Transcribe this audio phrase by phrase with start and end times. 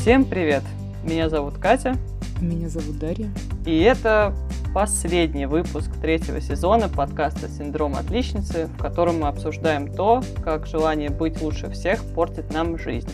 [0.00, 0.62] Всем привет!
[1.04, 1.94] Меня зовут Катя.
[2.40, 3.28] Меня зовут Дарья.
[3.66, 4.32] И это
[4.74, 11.42] последний выпуск третьего сезона подкаста «Синдром отличницы», в котором мы обсуждаем то, как желание быть
[11.42, 13.10] лучше всех портит нам жизнь.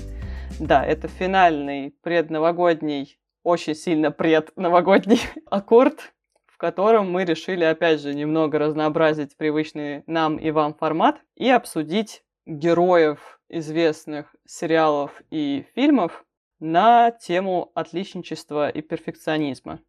[0.60, 5.18] Да, это финальный предновогодний, очень сильно предновогодний
[5.50, 6.12] аккорд,
[6.46, 12.22] в котором мы решили, опять же, немного разнообразить привычный нам и вам формат и обсудить
[12.46, 16.24] героев известных сериалов и фильмов
[16.60, 19.80] на тему отличничества и перфекционизма.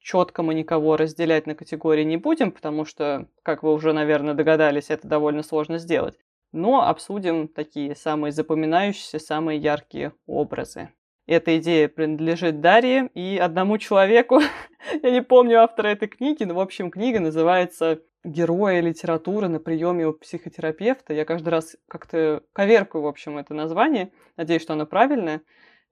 [0.00, 4.90] Четко мы никого разделять на категории не будем, потому что, как вы уже, наверное, догадались,
[4.90, 6.18] это довольно сложно сделать.
[6.50, 10.90] Но обсудим такие самые запоминающиеся, самые яркие образы.
[11.26, 14.40] Эта идея принадлежит Дарье и одному человеку.
[15.02, 20.08] Я не помню автора этой книги, но, в общем, книга называется «Герои литературы на приеме
[20.08, 21.14] у психотерапевта».
[21.14, 24.10] Я каждый раз как-то коверкаю, в общем, это название.
[24.36, 25.42] Надеюсь, что оно правильное.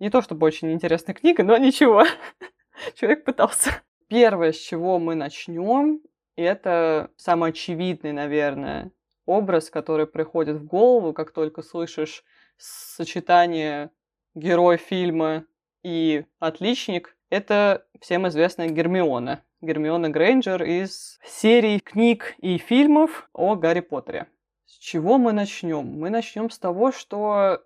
[0.01, 2.05] Не то чтобы очень интересная книга, но ничего.
[2.95, 3.83] Человек пытался.
[4.09, 6.01] Первое, с чего мы начнем,
[6.37, 8.93] это самый очевидный, наверное,
[9.27, 12.25] образ, который приходит в голову, как только слышишь
[12.57, 13.91] сочетание
[14.35, 15.45] герой фильма
[15.83, 19.45] и отличник, это всем известная Гермиона.
[19.61, 24.29] Гермиона Грейнджер из серии книг и фильмов о Гарри Поттере.
[24.65, 25.87] С чего мы начнем?
[25.87, 27.63] Мы начнем с того, что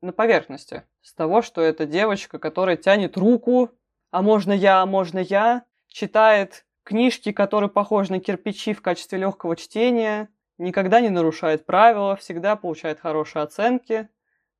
[0.00, 0.84] на поверхности.
[1.04, 3.70] С того, что это девочка, которая тянет руку,
[4.10, 9.54] а можно я, а можно я, читает книжки, которые похожи на кирпичи в качестве легкого
[9.54, 14.08] чтения, никогда не нарушает правила, всегда получает хорошие оценки.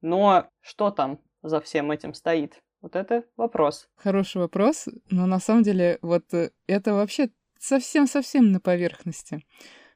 [0.02, 2.60] Но что там за всем этим стоит?
[2.82, 3.88] Вот это вопрос.
[3.96, 9.46] Хороший вопрос, но на самом деле вот э, это вообще совсем-совсем на поверхности.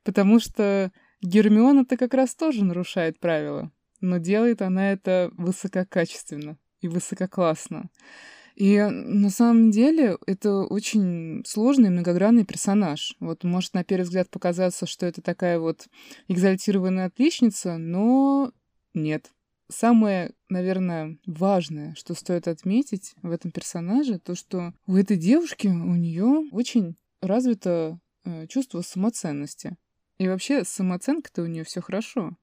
[0.03, 7.91] Потому что Гермиона-то как раз тоже нарушает правила, но делает она это высококачественно и высококлассно.
[8.59, 13.15] И на самом деле это очень сложный многогранный персонаж.
[13.21, 15.87] Вот может на первый взгляд показаться, что это такая вот
[16.27, 18.51] экзальтированная отличница, но
[18.95, 19.31] нет.
[19.69, 25.95] Самое, наверное, важное, что стоит отметить в этом персонаже, то, что у этой девушки, у
[25.95, 29.77] нее очень развито э, чувство самоценности.
[30.19, 32.37] И вообще с самооценкой-то у нее все хорошо.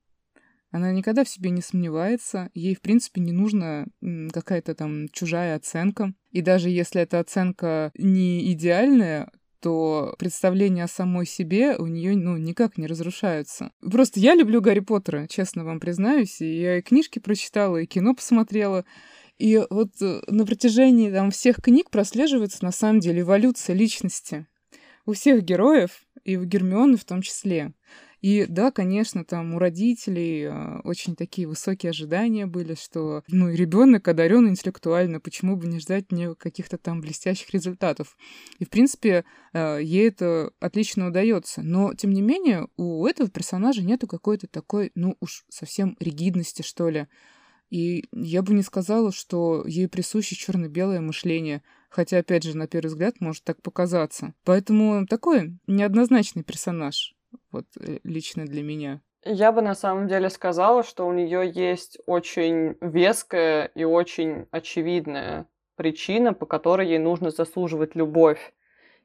[0.76, 3.86] Она никогда в себе не сомневается, ей, в принципе, не нужна
[4.34, 6.14] какая-то там чужая оценка.
[6.32, 9.32] И даже если эта оценка не идеальная,
[9.62, 13.72] то представления о самой себе у нее ну, никак не разрушаются.
[13.80, 16.42] Просто я люблю Гарри Поттера, честно вам признаюсь.
[16.42, 18.84] И я и книжки прочитала, и кино посмотрела.
[19.38, 24.46] И вот э, на протяжении там, всех книг прослеживается на самом деле эволюция личности.
[25.06, 27.72] У всех героев, и у Гермионы в том числе.
[28.26, 34.08] И да, конечно, там у родителей э, очень такие высокие ожидания были, что, ну, ребенок
[34.08, 38.18] одарен интеллектуально, почему бы не ждать мне каких-то там блестящих результатов.
[38.58, 41.62] И, в принципе, э, ей это отлично удается.
[41.62, 46.90] Но, тем не менее, у этого персонажа нету какой-то такой, ну, уж совсем ригидности, что
[46.90, 47.06] ли.
[47.70, 52.88] И я бы не сказала, что ей присуще черно-белое мышление, хотя, опять же, на первый
[52.88, 54.34] взгляд может так показаться.
[54.44, 57.16] Поэтому такой неоднозначный персонаж
[57.56, 59.02] вот э, лично для меня.
[59.24, 65.48] Я бы на самом деле сказала, что у нее есть очень веская и очень очевидная
[65.76, 68.54] причина, по которой ей нужно заслуживать любовь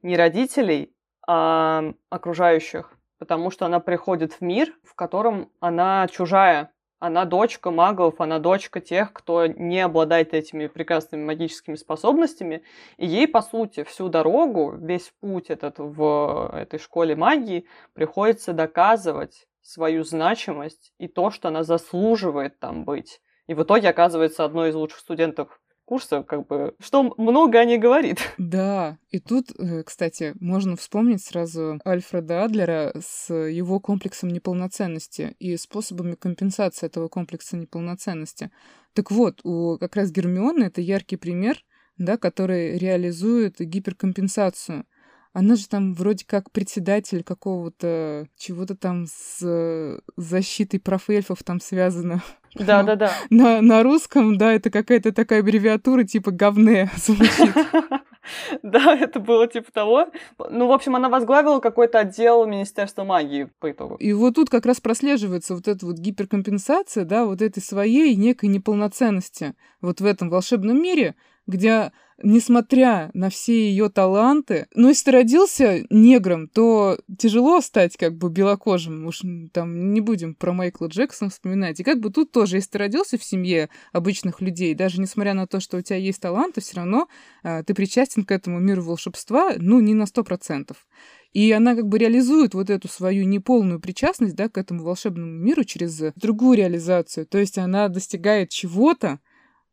[0.03, 0.95] не родителей,
[1.27, 2.93] а окружающих.
[3.19, 8.81] Потому что она приходит в мир, в котором она чужая, она дочка магов, она дочка
[8.81, 12.63] тех, кто не обладает этими прекрасными магическими способностями.
[12.99, 19.49] И ей, по сути, всю дорогу, весь путь этот в этой школе магии приходится доказывать
[19.63, 23.21] свою значимость и то, что она заслуживает там быть.
[23.47, 25.61] И в итоге оказывается одной из лучших студентов
[25.91, 28.21] курса, как бы, что много о ней говорит.
[28.39, 35.57] Да, и тут, э, кстати, можно вспомнить сразу Альфреда Адлера с его комплексом неполноценности и
[35.57, 38.53] способами компенсации этого комплекса неполноценности.
[38.93, 41.57] Так вот, у как раз Гермионы это яркий пример,
[41.99, 44.85] да, который реализует гиперкомпенсацию.
[45.33, 52.23] Она же там вроде как председатель какого-то чего-то там с защитой прав эльфов там связано.
[52.55, 53.13] Да, да, да.
[53.31, 57.55] На, на русском, да, это какая-то такая аббревиатура типа говне звучит.
[58.63, 60.07] Да, это было типа того.
[60.51, 63.97] Ну, в общем, она возглавила какой-то отдел Министерства магии по итогу.
[63.97, 68.51] И вот тут как раз прослеживается вот эта вот гиперкомпенсация, да, вот этой своей некой
[68.51, 71.17] неполноценности вот в этом волшебном мире,
[71.47, 71.93] где
[72.23, 78.31] несмотря на все ее таланты, ну, если ты родился негром, то тяжело стать как бы
[78.31, 79.07] белокожим.
[79.07, 79.23] Уж
[79.53, 81.81] там не будем про Майкла Джексона вспоминать.
[81.81, 85.47] И как бы тут тоже, если ты родился в семье обычных людей, даже несмотря на
[85.47, 87.09] то, что у тебя есть таланты, все равно
[87.43, 90.87] э, ты причастен к этому миру волшебства, ну, не на сто процентов.
[91.33, 95.63] И она как бы реализует вот эту свою неполную причастность да, к этому волшебному миру
[95.65, 97.27] через другую реализацию.
[97.27, 99.21] То есть она достигает чего-то,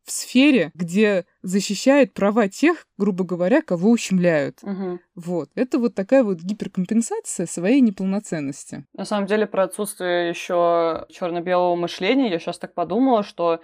[0.08, 4.58] в сфере, где защищает права тех, грубо говоря, кого ущемляют.
[4.62, 4.98] Угу.
[5.14, 5.50] Вот.
[5.54, 8.84] Это вот такая вот гиперкомпенсация своей неполноценности.
[8.94, 13.60] На самом деле, про отсутствие еще черно-белого мышления, я сейчас так подумала, что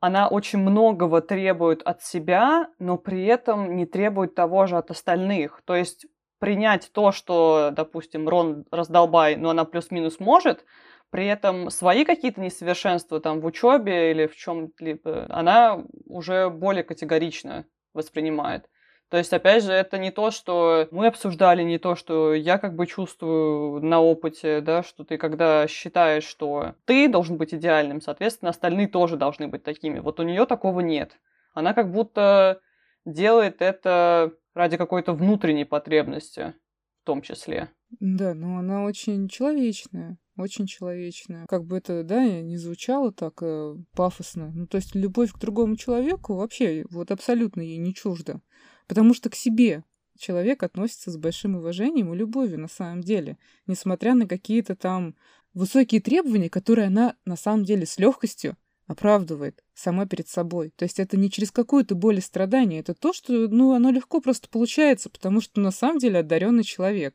[0.00, 5.62] она очень многого требует от себя, но при этом не требует того же от остальных.
[5.64, 6.06] То есть
[6.38, 10.64] принять то, что, допустим, Рон раздолбай, но она плюс-минус может,
[11.10, 17.66] при этом свои какие-то несовершенства там в учебе или в чем-либо, она уже более категорично
[17.92, 18.68] воспринимает.
[19.10, 22.74] То есть, опять же, это не то, что мы обсуждали, не то, что я как
[22.74, 28.50] бы чувствую на опыте, да, что ты когда считаешь, что ты должен быть идеальным, соответственно,
[28.50, 30.00] остальные тоже должны быть такими.
[30.00, 31.18] Вот у нее такого нет.
[31.52, 32.60] Она как будто
[33.04, 36.54] делает это ради какой-то внутренней потребности
[37.02, 37.68] в том числе.
[38.00, 41.46] Да, но она очень человечная очень человечная.
[41.46, 44.50] Как бы это, да, не звучало так э, пафосно.
[44.54, 48.40] Ну, то есть любовь к другому человеку вообще вот абсолютно ей не чужда.
[48.88, 49.84] Потому что к себе
[50.18, 55.14] человек относится с большим уважением и любовью на самом деле, несмотря на какие-то там
[55.52, 58.56] высокие требования, которые она на самом деле с легкостью
[58.86, 60.72] оправдывает сама перед собой.
[60.76, 64.20] То есть это не через какую-то боль и страдание, это то, что, ну, оно легко
[64.20, 67.14] просто получается, потому что на самом деле одаренный человек.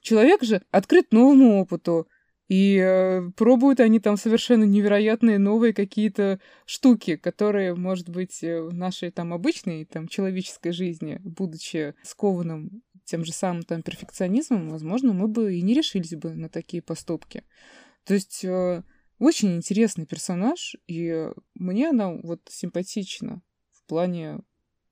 [0.00, 2.08] Человек же открыт новому опыту,
[2.48, 8.72] и э, пробуют они там совершенно невероятные новые какие-то штуки, которые, может быть, э, в
[8.72, 15.28] нашей там обычной там человеческой жизни, будучи скованным тем же самым там перфекционизмом, возможно, мы
[15.28, 17.44] бы и не решились бы на такие поступки.
[18.04, 18.82] То есть э,
[19.18, 23.42] очень интересный персонаж, и мне она вот симпатична
[23.72, 24.40] в плане,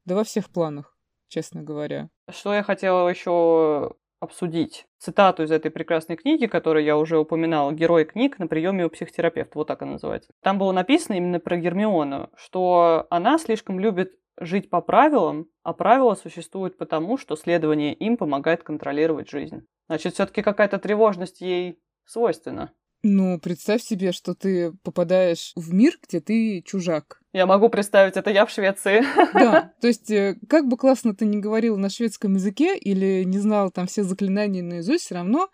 [0.04, 0.98] да во всех планах,
[1.28, 2.10] честно говоря.
[2.30, 8.04] Что я хотела еще обсудить цитату из этой прекрасной книги, которую я уже упоминала, «Герой
[8.04, 10.32] книг на приеме у психотерапевта», вот так она называется.
[10.42, 16.14] Там было написано именно про Гермиону, что она слишком любит жить по правилам, а правила
[16.14, 19.66] существуют потому, что следование им помогает контролировать жизнь.
[19.88, 22.72] Значит, все-таки какая-то тревожность ей свойственна.
[23.08, 27.20] Ну, представь себе, что ты попадаешь в мир, где ты чужак.
[27.32, 29.04] Я могу представить, это я в Швеции.
[29.32, 33.38] Да, то есть э, как бы классно ты ни говорил на шведском языке или не
[33.38, 35.48] знал там все заклинания наизусть, все равно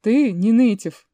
[0.00, 1.06] ты не нейтив.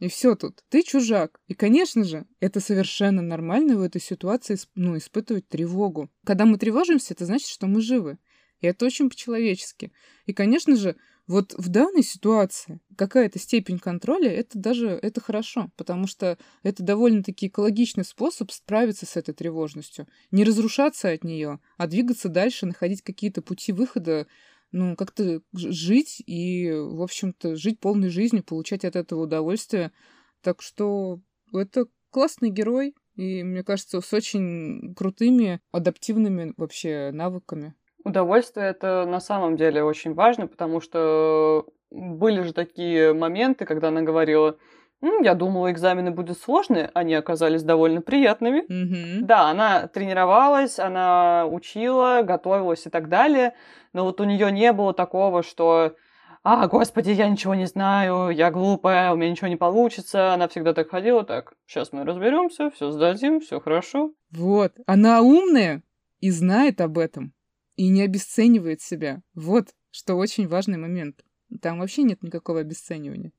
[0.00, 0.64] И все тут.
[0.70, 1.38] Ты чужак.
[1.46, 6.10] И, конечно же, это совершенно нормально в этой ситуации ну, испытывать тревогу.
[6.26, 8.18] Когда мы тревожимся, это значит, что мы живы.
[8.60, 9.92] И это очень по-человечески.
[10.26, 10.96] И, конечно же,
[11.28, 17.48] вот в данной ситуации какая-то степень контроля, это даже это хорошо, потому что это довольно-таки
[17.48, 20.08] экологичный способ справиться с этой тревожностью.
[20.30, 24.26] Не разрушаться от нее, а двигаться дальше, находить какие-то пути выхода,
[24.72, 29.92] ну, как-то жить и, в общем-то, жить полной жизнью, получать от этого удовольствие.
[30.40, 31.20] Так что
[31.52, 37.74] это классный герой, и, мне кажется, с очень крутыми адаптивными вообще навыками.
[38.08, 44.02] Удовольствие это на самом деле очень важно, потому что были же такие моменты, когда она
[44.02, 44.56] говорила,
[45.00, 48.64] М, я думала, экзамены будут сложные, они оказались довольно приятными.
[48.68, 49.26] Мгм.
[49.26, 53.54] Да, она тренировалась, она учила, готовилась и так далее,
[53.92, 55.94] но вот у нее не было такого, что
[56.42, 60.32] «А, господи, я ничего не знаю, я глупая, у меня ничего не получится».
[60.32, 64.12] Она всегда так ходила, так, сейчас мы разберемся, все сдадим, все хорошо.
[64.32, 64.72] Вот.
[64.86, 65.82] Она умная
[66.20, 67.32] и знает об этом
[67.78, 69.22] и не обесценивает себя.
[69.34, 71.24] Вот что очень важный момент.
[71.62, 73.32] Там вообще нет никакого обесценивания.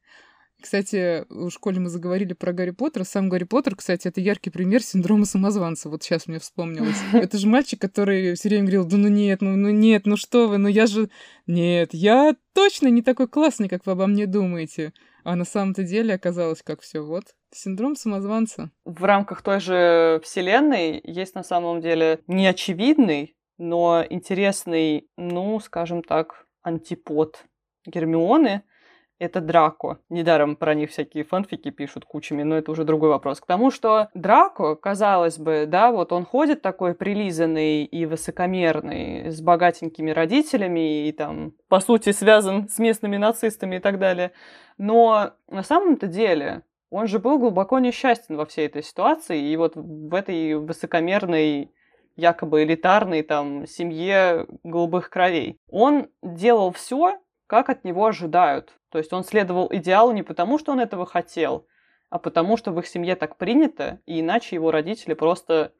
[0.61, 3.03] Кстати, в школе мы заговорили про Гарри Поттера.
[3.03, 5.89] Сам Гарри Поттер, кстати, это яркий пример синдрома самозванца.
[5.89, 6.97] Вот сейчас мне вспомнилось.
[7.13, 10.47] Это же мальчик, который все время говорил, да ну нет, ну, ну нет, ну что
[10.47, 11.09] вы, ну я же...
[11.47, 14.93] Нет, я точно не такой классный, как вы обо мне думаете.
[15.23, 17.23] А на самом-то деле оказалось, как все вот.
[17.53, 18.71] Синдром самозванца.
[18.85, 26.47] В рамках той же вселенной есть на самом деле неочевидный, но интересный, ну, скажем так,
[26.63, 27.45] антипод
[27.85, 28.63] Гермионы—
[29.19, 29.99] это Драко.
[30.09, 33.41] Недаром про них всякие фанфики пишут кучами, но это уже другой вопрос.
[33.41, 39.41] К тому, что Драко, казалось бы, да, вот он ходит такой прилизанный и высокомерный, с
[39.41, 44.31] богатенькими родителями и там, по сути, связан с местными нацистами и так далее.
[44.77, 49.73] Но на самом-то деле он же был глубоко несчастен во всей этой ситуации, и вот
[49.75, 51.71] в этой высокомерной
[52.15, 55.57] якобы элитарной там семье голубых кровей.
[55.69, 58.73] Он делал все, как от него ожидают.
[58.89, 61.65] То есть он следовал идеалу не потому, что он этого хотел,
[62.09, 65.71] а потому что в их семье так принято, и иначе его родители просто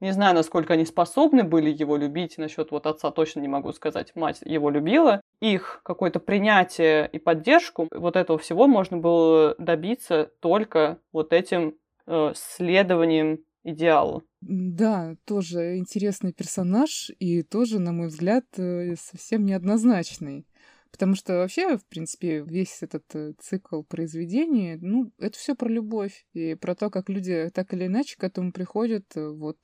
[0.00, 2.38] не знаю, насколько они способны были его любить.
[2.38, 4.14] Насчет вот отца точно не могу сказать.
[4.14, 5.20] Мать его любила.
[5.40, 11.74] Их какое-то принятие и поддержку, вот этого всего можно было добиться только вот этим
[12.06, 13.40] э, следованием
[13.72, 14.22] идеалу.
[14.40, 20.46] Да, тоже интересный персонаж и тоже, на мой взгляд, э, совсем неоднозначный.
[20.90, 26.24] Потому что вообще, в принципе, весь этот э, цикл произведений, ну, это все про любовь
[26.32, 29.58] и про то, как люди так или иначе к этому приходят, э, вот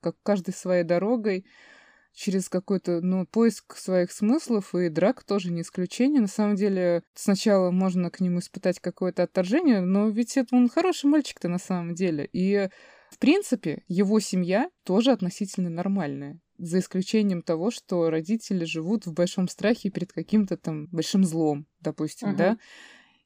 [0.00, 1.44] как каждый своей дорогой,
[2.18, 6.20] через какой-то, ну, поиск своих смыслов, и драк тоже не исключение.
[6.20, 11.06] На самом деле, сначала можно к нему испытать какое-то отторжение, но ведь это он хороший
[11.06, 12.28] мальчик-то на самом деле.
[12.32, 12.70] И
[13.10, 16.40] в принципе, его семья тоже относительно нормальная.
[16.58, 22.30] За исключением того, что родители живут в большом страхе перед каким-то там большим злом, допустим,
[22.30, 22.36] uh-huh.
[22.36, 22.58] да.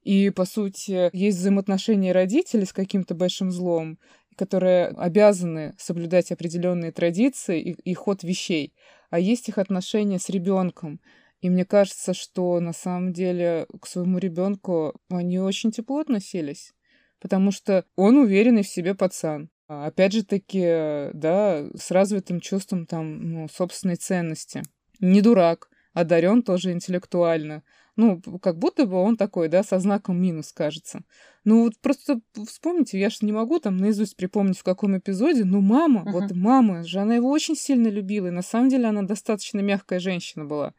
[0.02, 3.98] И, по сути, есть взаимоотношения родителей с каким-то большим злом,
[4.36, 8.74] которые обязаны соблюдать определенные традиции и, и ход вещей,
[9.10, 11.00] а есть их отношения с ребенком.
[11.40, 16.72] И мне кажется, что на самом деле к своему ребенку они очень тепло относились,
[17.20, 19.50] потому что он уверенный в себе пацан.
[19.72, 24.62] А, опять же таки, да, с развитым чувством там, ну, собственной ценности.
[25.00, 27.62] Не дурак, одарен тоже интеллектуально.
[27.96, 31.04] Ну, как будто бы он такой, да, со знаком минус, кажется.
[31.44, 35.60] Ну, вот просто вспомните, я же не могу там наизусть припомнить, в каком эпизоде, но
[35.60, 36.12] мама, uh-huh.
[36.12, 40.00] вот мама же, она его очень сильно любила, и на самом деле она достаточно мягкая
[40.00, 40.74] женщина была.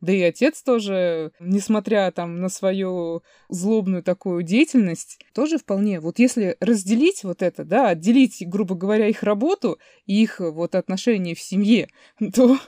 [0.00, 6.00] Да и отец тоже, несмотря там на свою злобную такую деятельность, тоже вполне.
[6.00, 11.34] Вот если разделить вот это, да, отделить, грубо говоря, их работу и их вот отношения
[11.34, 11.88] в семье,
[12.34, 12.58] то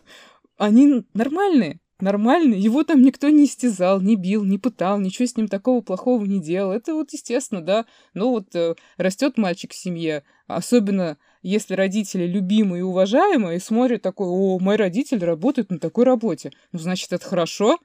[0.57, 2.59] они нормальные нормальный.
[2.59, 6.41] Его там никто не истязал, не бил, не пытал, ничего с ним такого плохого не
[6.41, 6.73] делал.
[6.73, 7.87] Это вот естественно, да.
[8.15, 14.03] Но вот э, растет мальчик в семье, особенно если родители любимые и уважаемые, и смотрят
[14.03, 16.51] такой, о, мой родитель работает на такой работе.
[16.73, 17.79] Ну, значит, это хорошо.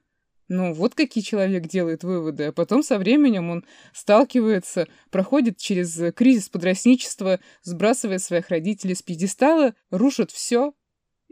[0.48, 2.46] Ну, вот какие человек делает выводы.
[2.46, 9.76] А потом со временем он сталкивается, проходит через кризис подростничества, сбрасывает своих родителей с пьедестала,
[9.92, 10.74] рушит все,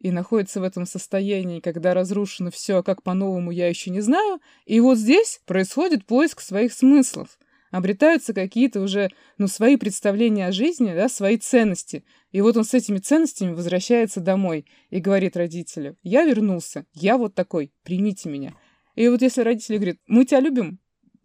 [0.02, 4.40] и находится в этом состоянии, когда разрушено все, как по-новому я еще не знаю.
[4.66, 7.38] И вот здесь происходит поиск своих смыслов.
[7.72, 12.04] Обретаются какие-то уже, ну, свои представления о жизни, да, свои ценности.
[12.32, 17.36] И вот он с этими ценностями возвращается домой и говорит родителям, я вернулся, я вот
[17.36, 18.56] такой, примите меня.
[18.96, 20.80] И вот если родители говорят, мы тебя любим,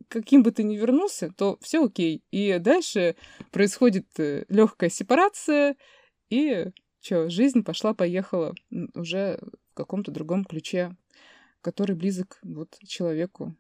[0.08, 2.22] каким бы ты ни вернулся, то все окей.
[2.30, 3.16] И дальше
[3.50, 5.76] происходит э, легкая сепарация,
[6.28, 6.66] и
[7.04, 8.54] Че, жизнь пошла-поехала
[8.94, 9.38] уже
[9.72, 10.96] в каком-то другом ключе,
[11.60, 13.54] который близок вот человеку,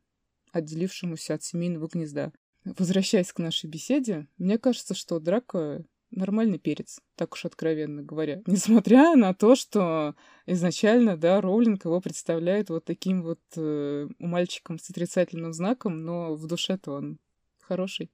[0.50, 2.32] отделившемуся от семейного гнезда.
[2.64, 8.40] Возвращаясь к нашей беседе, мне кажется, что Драко нормальный перец, так уж откровенно говоря.
[8.46, 10.14] Несмотря на то, что
[10.46, 16.46] изначально, да, Роулинг его представляет вот таким вот э, мальчиком с отрицательным знаком, но в
[16.46, 17.18] душе-то он
[17.60, 18.10] хороший.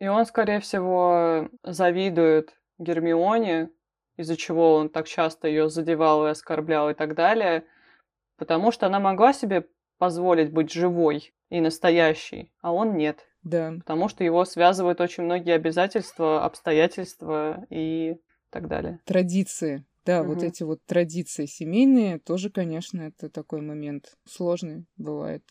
[0.00, 3.70] И он, скорее всего, завидует Гермионе,
[4.16, 7.64] из-за чего он так часто ее задевал и оскорблял и так далее,
[8.36, 9.66] потому что она могла себе
[9.98, 13.28] позволить быть живой и настоящей, а он нет.
[13.42, 13.74] Да.
[13.78, 18.16] Потому что его связывают очень многие обязательства, обстоятельства и
[18.50, 19.00] так далее.
[19.04, 19.84] Традиции.
[20.04, 20.34] Да, угу.
[20.34, 25.44] вот эти вот традиции семейные тоже, конечно, это такой момент сложный бывает.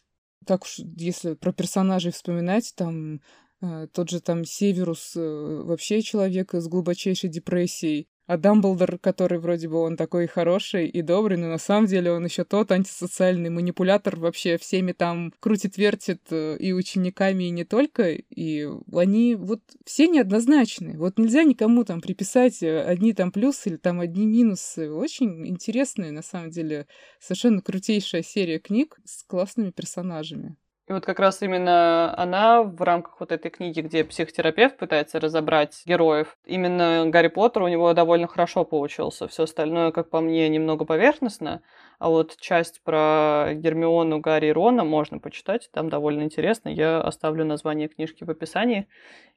[0.46, 3.22] Так уж, если про персонажей вспоминать, там
[3.62, 9.68] э, тот же там Северус э, вообще человек с глубочайшей депрессией, а Дамблдор, который вроде
[9.68, 14.16] бы он такой хороший и добрый, но на самом деле он еще тот антисоциальный манипулятор,
[14.16, 18.12] вообще всеми там крутит-вертит э, и учениками, и не только.
[18.12, 20.98] И они вот все неоднозначны.
[20.98, 24.90] Вот нельзя никому там приписать э, одни там плюсы или там одни минусы.
[24.90, 26.88] Очень интересная, на самом деле,
[27.20, 30.56] совершенно крутейшая серия книг с классными персонажами.
[30.92, 35.84] И вот как раз именно она в рамках вот этой книги, где психотерапевт пытается разобрать
[35.86, 39.30] героев, именно Гарри Поттер у него довольно хорошо получился.
[39.30, 41.62] Все остальное, как по мне, немного поверхностно.
[41.98, 46.68] А вот часть про Гермиону, Гарри и Рона можно почитать, там довольно интересно.
[46.68, 48.86] Я оставлю название книжки в описании,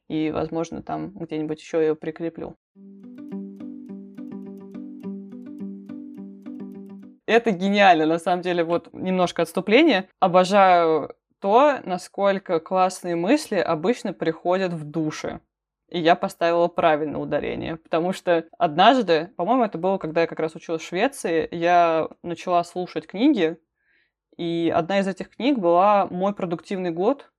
[0.08, 2.56] и, возможно, там где-нибудь еще ее прикреплю.
[7.26, 10.08] Это гениально, на самом деле, вот немножко отступление.
[10.18, 15.40] Обожаю то, насколько классные мысли обычно приходят в душе.
[15.88, 17.76] и я поставила правильное ударение.
[17.76, 22.64] Потому что однажды, по-моему, это было, когда я как раз училась в Швеции, я начала
[22.64, 23.58] слушать книги,
[24.36, 27.32] и одна из этих книг была «Мой продуктивный год»,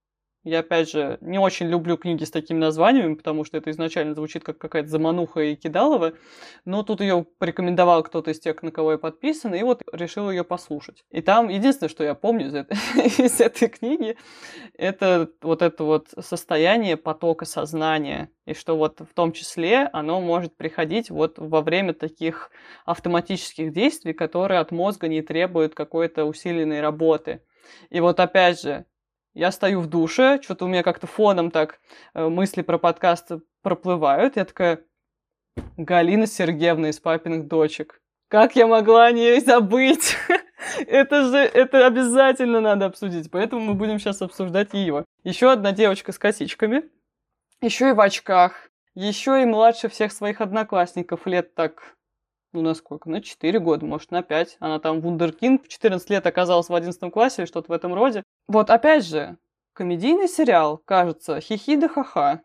[0.46, 4.44] я, опять же, не очень люблю книги с такими названиями, потому что это изначально звучит
[4.44, 6.14] как какая-то замануха и кидалова.
[6.66, 10.44] Но тут ее порекомендовал кто-то из тех, на кого я подписан, и вот решил ее
[10.44, 11.04] послушать.
[11.10, 12.78] И там единственное, что я помню из этой,
[13.25, 14.18] из этой книги,
[14.78, 18.30] это вот это вот состояние потока сознания.
[18.46, 22.52] И что вот в том числе оно может приходить вот во время таких
[22.86, 27.42] автоматических действий, которые от мозга не требуют какой-то усиленной работы.
[27.90, 28.86] И вот опять же,
[29.36, 31.80] я стою в душе, что-то у меня как-то фоном так
[32.13, 34.38] э, мысли про подкаст проплывают.
[34.38, 34.80] Я такая,
[35.77, 38.01] Галина Сергеевна из папиных дочек.
[38.30, 40.15] Как я могла о ней забыть?
[40.88, 43.30] это же, это обязательно надо обсудить.
[43.30, 45.06] Поэтому мы будем сейчас обсуждать ее.
[45.24, 46.84] Еще одна девочка с косичками.
[47.62, 48.70] Еще и в очках.
[48.96, 51.95] Еще и младше всех своих одноклассников лет так
[52.56, 53.10] ну, на сколько?
[53.10, 54.58] На 4 года, может, на 5.
[54.60, 58.24] Она там вундеркинд в 14 лет оказалась в 11 классе или что-то в этом роде.
[58.48, 59.38] Вот, опять же,
[59.74, 62.42] комедийный сериал, кажется, хихи да ха-ха.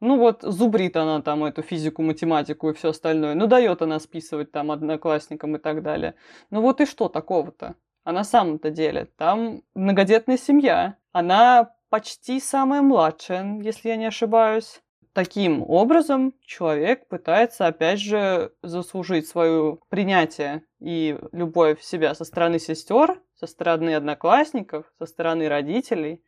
[0.00, 3.34] Ну вот, зубрит она там эту физику, математику и все остальное.
[3.34, 6.14] Ну, дает она списывать там одноклассникам и так далее.
[6.50, 7.76] Ну вот и что такого-то?
[8.04, 10.96] А на самом-то деле, там многодетная семья.
[11.12, 14.82] Она почти самая младшая, если я не ошибаюсь.
[15.16, 22.58] Таким образом, человек пытается, опять же, заслужить свое принятие и любовь в себя со стороны
[22.58, 26.22] сестер, со стороны одноклассников, со стороны родителей.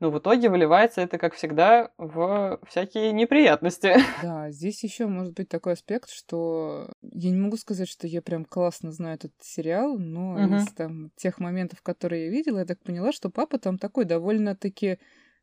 [0.00, 3.94] Но в итоге выливается это, как всегда, в всякие неприятности.
[4.22, 8.44] Да, здесь еще может быть такой аспект, что я не могу сказать, что я прям
[8.44, 10.56] классно знаю этот сериал, но угу.
[10.56, 14.98] из там тех моментов, которые я видела, я так поняла, что папа там такой довольно-таки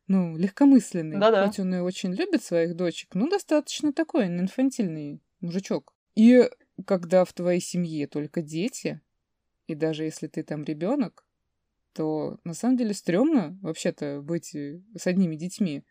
[0.06, 1.18] ну, легкомысленный.
[1.18, 1.46] Да-да.
[1.46, 5.94] Хоть он и очень любит своих дочек, ну, достаточно такой, инфантильный мужичок.
[6.14, 6.48] И
[6.86, 9.00] когда в твоей семье только дети,
[9.66, 11.24] и даже если ты там ребенок,
[11.94, 15.84] то на самом деле стрёмно вообще-то быть э, с одними детьми.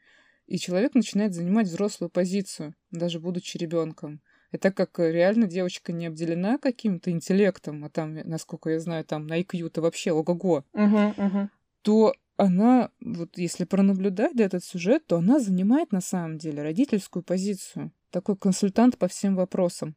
[0.47, 4.21] И человек начинает занимать взрослую позицию, даже будучи ребенком.
[4.51, 9.27] И так как реально девочка не обделена каким-то интеллектом, а там, насколько я знаю, там
[9.27, 11.47] на IQ-то вообще ого-го, uh-huh, uh-huh.
[11.83, 17.91] то она, вот если пронаблюдать этот сюжет, то она занимает на самом деле родительскую позицию.
[18.09, 19.95] Такой консультант по всем вопросам.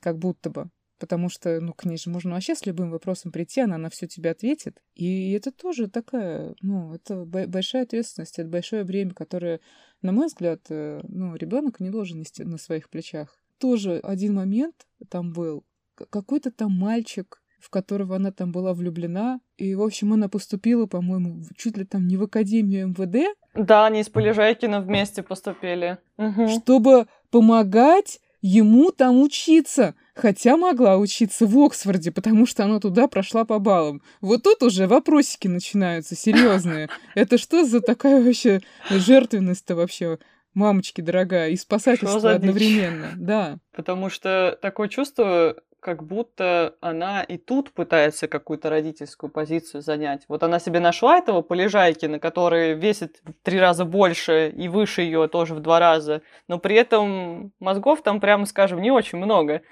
[0.00, 0.70] Как будто бы.
[1.00, 4.06] Потому что, ну, к ней же можно вообще с любым вопросом прийти, она на все
[4.06, 4.80] тебе ответит.
[4.94, 9.58] И это тоже такая, ну, это большая ответственность, это большое бремя, которое,
[10.02, 13.36] на мой взгляд, э, ну, ребенок не должен нести на своих плечах.
[13.58, 15.64] Тоже один момент там был.
[15.96, 19.40] Какой-то там мальчик в которого она там была влюблена.
[19.56, 23.36] И, в общем, она поступила, по-моему, чуть ли там не в Академию МВД.
[23.54, 25.98] Да, они с Полежайкиным вместе поступили.
[26.18, 26.48] Угу.
[26.48, 29.94] Чтобы помогать ему там учиться.
[30.14, 34.02] Хотя могла учиться в Оксфорде, потому что она туда прошла по баллам.
[34.20, 36.90] Вот тут уже вопросики начинаются серьезные.
[37.14, 40.18] Это что за такая вообще жертвенность-то вообще?
[40.52, 43.12] Мамочки, дорогая, и спасательство одновременно.
[43.16, 43.56] Да.
[43.74, 50.22] Потому что такое чувство, как будто она и тут пытается какую-то родительскую позицию занять.
[50.28, 55.26] Вот она себе нашла этого полежайкина, который весит в три раза больше и выше ее
[55.26, 59.62] тоже в два раза, но при этом мозгов там, прямо скажем, не очень много.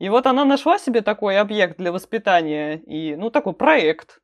[0.00, 4.20] И вот она нашла себе такой объект для воспитания и, ну, такой проект,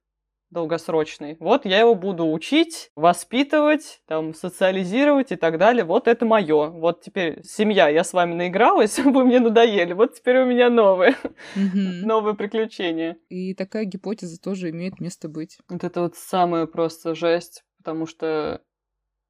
[0.50, 1.36] долгосрочный.
[1.40, 5.84] Вот я его буду учить, воспитывать, там, социализировать и так далее.
[5.84, 6.68] Вот это мое.
[6.68, 9.92] Вот теперь семья, я с вами наигралась, вы мне надоели.
[9.92, 11.16] Вот теперь у меня новые,
[11.54, 13.16] новые приключения.
[13.28, 15.58] И такая гипотеза тоже имеет место быть.
[15.68, 18.60] Вот это вот самая просто жесть, потому что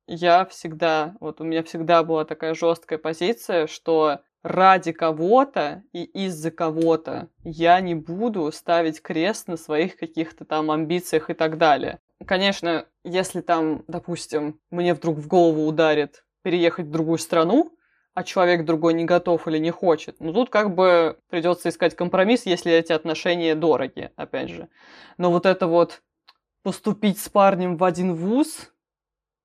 [0.06, 6.50] я всегда, вот у меня всегда была такая жесткая позиция, что ради кого-то и из-за
[6.50, 12.00] кого-то я не буду ставить крест на своих каких-то там амбициях и так далее.
[12.26, 17.72] Конечно, если там, допустим, мне вдруг в голову ударит переехать в другую страну,
[18.14, 22.44] а человек другой не готов или не хочет, ну тут как бы придется искать компромисс,
[22.44, 24.68] если эти отношения дороги, опять же.
[25.16, 26.02] Но вот это вот
[26.62, 28.72] поступить с парнем в один вуз,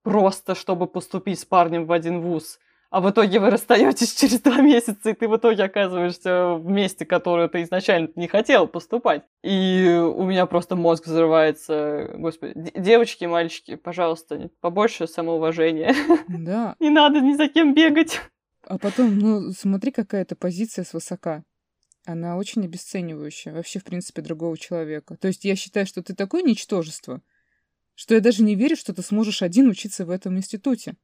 [0.04, 2.60] просто чтобы поступить с парнем в один вуз,
[2.96, 7.06] а в итоге вы расстаетесь через два месяца, и ты в итоге оказываешься в месте,
[7.06, 9.24] которое ты изначально не хотел поступать.
[9.44, 12.12] И у меня просто мозг взрывается.
[12.16, 15.94] Господи, девочки, мальчики, пожалуйста, побольше самоуважения.
[16.30, 16.76] Да.
[16.80, 18.22] Не надо ни за кем бегать.
[18.64, 21.44] А потом, ну, смотри, какая то позиция свысока.
[22.06, 25.18] Она очень обесценивающая вообще, в принципе, другого человека.
[25.18, 27.22] То есть я считаю, что ты такое ничтожество,
[27.94, 30.96] что я даже не верю, что ты сможешь один учиться в этом институте.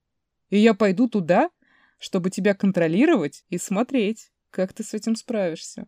[0.49, 1.49] И я пойду туда,
[2.02, 5.88] чтобы тебя контролировать и смотреть, как ты с этим справишься.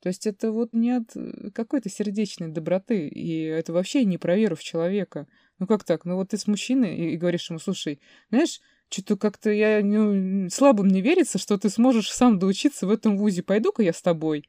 [0.00, 4.36] То есть это вот не от э, какой-то сердечной доброты, и это вообще не про
[4.36, 5.26] веру в человека.
[5.58, 6.04] Ну как так?
[6.04, 10.48] Ну вот ты с мужчиной и, и говоришь ему, слушай, знаешь, что-то как-то я ну,
[10.48, 13.42] слабо мне верится, что ты сможешь сам доучиться в этом вузе.
[13.42, 14.48] Пойду-ка я с тобой.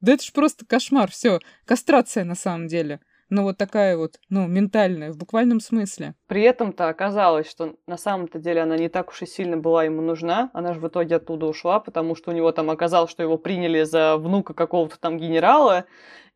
[0.00, 4.46] Да это ж просто кошмар, все, кастрация на самом деле но вот такая вот, ну,
[4.46, 6.14] ментальная, в буквальном смысле.
[6.26, 10.02] При этом-то оказалось, что на самом-то деле она не так уж и сильно была ему
[10.02, 10.50] нужна.
[10.52, 13.82] Она же в итоге оттуда ушла, потому что у него там оказалось, что его приняли
[13.84, 15.84] за внука какого-то там генерала,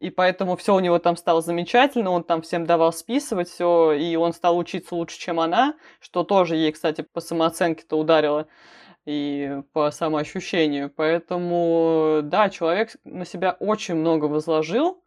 [0.01, 4.15] и поэтому все у него там стало замечательно, он там всем давал списывать все, и
[4.17, 8.47] он стал учиться лучше, чем она, что тоже ей, кстати, по самооценке-то ударило
[9.07, 10.91] и по самоощущению.
[10.95, 15.03] Поэтому, да, человек на себя очень много возложил,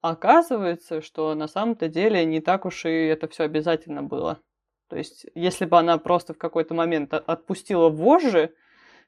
[0.00, 4.40] Оказывается, что на самом-то деле не так уж и это все обязательно было.
[4.88, 8.52] То есть, если бы она просто в какой-то момент отпустила вожжи,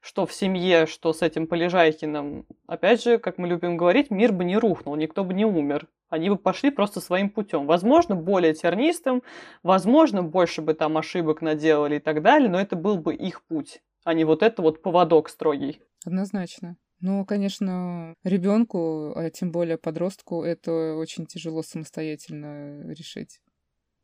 [0.00, 4.44] что в семье, что с этим Полежайкиным, опять же, как мы любим говорить, мир бы
[4.44, 5.88] не рухнул, никто бы не умер.
[6.08, 7.66] Они бы пошли просто своим путем.
[7.66, 9.22] Возможно, более тернистым,
[9.62, 13.80] возможно, больше бы там ошибок наделали и так далее, но это был бы их путь,
[14.04, 15.80] а не вот это вот поводок строгий.
[16.04, 16.76] Однозначно.
[17.02, 23.40] Ну, конечно, ребенку, а тем более подростку, это очень тяжело самостоятельно решить.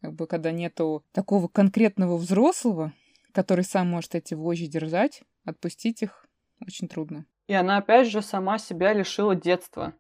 [0.01, 2.93] Как бы когда нету такого конкретного взрослого,
[3.33, 6.27] который сам может эти вожжи держать, отпустить их
[6.61, 7.25] очень трудно.
[7.47, 9.95] И она опять же сама себя лишила детства.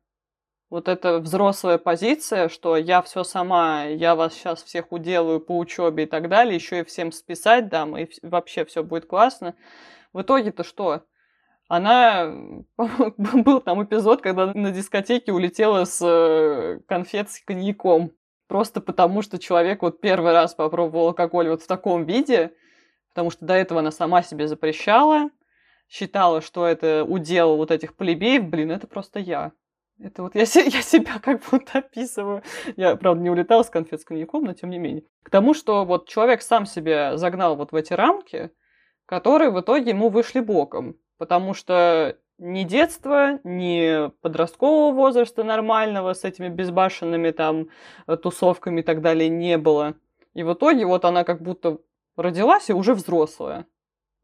[0.68, 6.02] Вот эта взрослая позиция, что я все сама, я вас сейчас всех уделаю по учебе
[6.02, 9.54] и так далее, еще и всем списать дам, и вообще все будет классно.
[10.12, 11.04] В итоге-то что?
[11.68, 12.34] Она...
[13.16, 18.12] Был там эпизод, когда на дискотеке улетела с э, конфет с коньяком.
[18.48, 22.54] Просто потому, что человек вот первый раз попробовал алкоголь вот в таком виде,
[23.10, 25.28] потому что до этого она сама себе запрещала,
[25.86, 28.44] считала, что это удел вот этих плебеев.
[28.44, 29.52] Блин, это просто я.
[30.00, 32.42] Это вот я, я себя как будто описываю.
[32.76, 35.04] Я, правда, не улетала с конфет с коньяком, но тем не менее.
[35.22, 38.50] К тому, что вот человек сам себя загнал вот в эти рамки,
[39.04, 46.24] которые в итоге ему вышли боком потому что ни детства, ни подросткового возраста нормального с
[46.24, 47.68] этими безбашенными там
[48.06, 49.96] э, тусовками и так далее не было.
[50.34, 51.78] И в итоге вот она как будто
[52.16, 53.66] родилась и уже взрослая.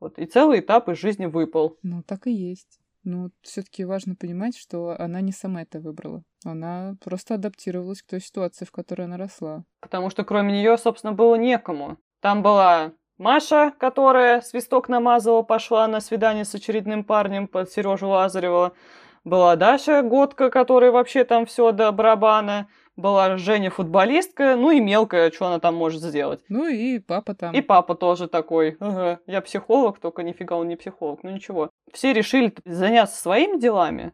[0.00, 1.78] Вот, и целый этап из жизни выпал.
[1.82, 2.78] Ну, так и есть.
[3.04, 6.22] Но все-таки важно понимать, что она не сама это выбрала.
[6.44, 9.64] Она просто адаптировалась к той ситуации, в которой она росла.
[9.80, 11.98] Потому что кроме нее, собственно, было некому.
[12.20, 18.72] Там была Маша, которая свисток намазала, пошла на свидание с очередным парнем под Сережу Лазарева.
[19.22, 22.68] Была Даша Годка, которая вообще там все до барабана.
[22.96, 26.40] Была Женя футболистка, ну и мелкая, что она там может сделать.
[26.48, 27.54] Ну и папа там.
[27.54, 28.76] И папа тоже такой.
[28.78, 31.22] Ага, я психолог, только нифига он не психолог.
[31.22, 31.70] Ну ничего.
[31.92, 34.12] Все решили заняться своими делами,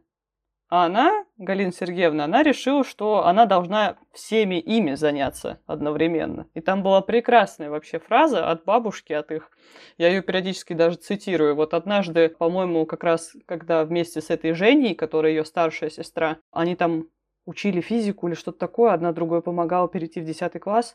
[0.70, 6.46] а она, Галина Сергеевна, она решила, что она должна всеми ими заняться одновременно.
[6.54, 9.50] И там была прекрасная вообще фраза от бабушки, от их.
[9.98, 11.56] Я ее периодически даже цитирую.
[11.56, 16.76] Вот однажды, по-моему, как раз когда вместе с этой Женей, которая ее старшая сестра, они
[16.76, 17.08] там
[17.46, 20.94] учили физику или что-то такое, одна другой помогала перейти в 10 класс.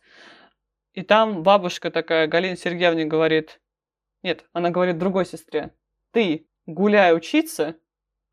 [0.93, 3.59] И там бабушка такая, Галина Сергеевна, говорит,
[4.23, 5.75] нет, она говорит другой сестре,
[6.11, 7.75] ты гуляй учиться,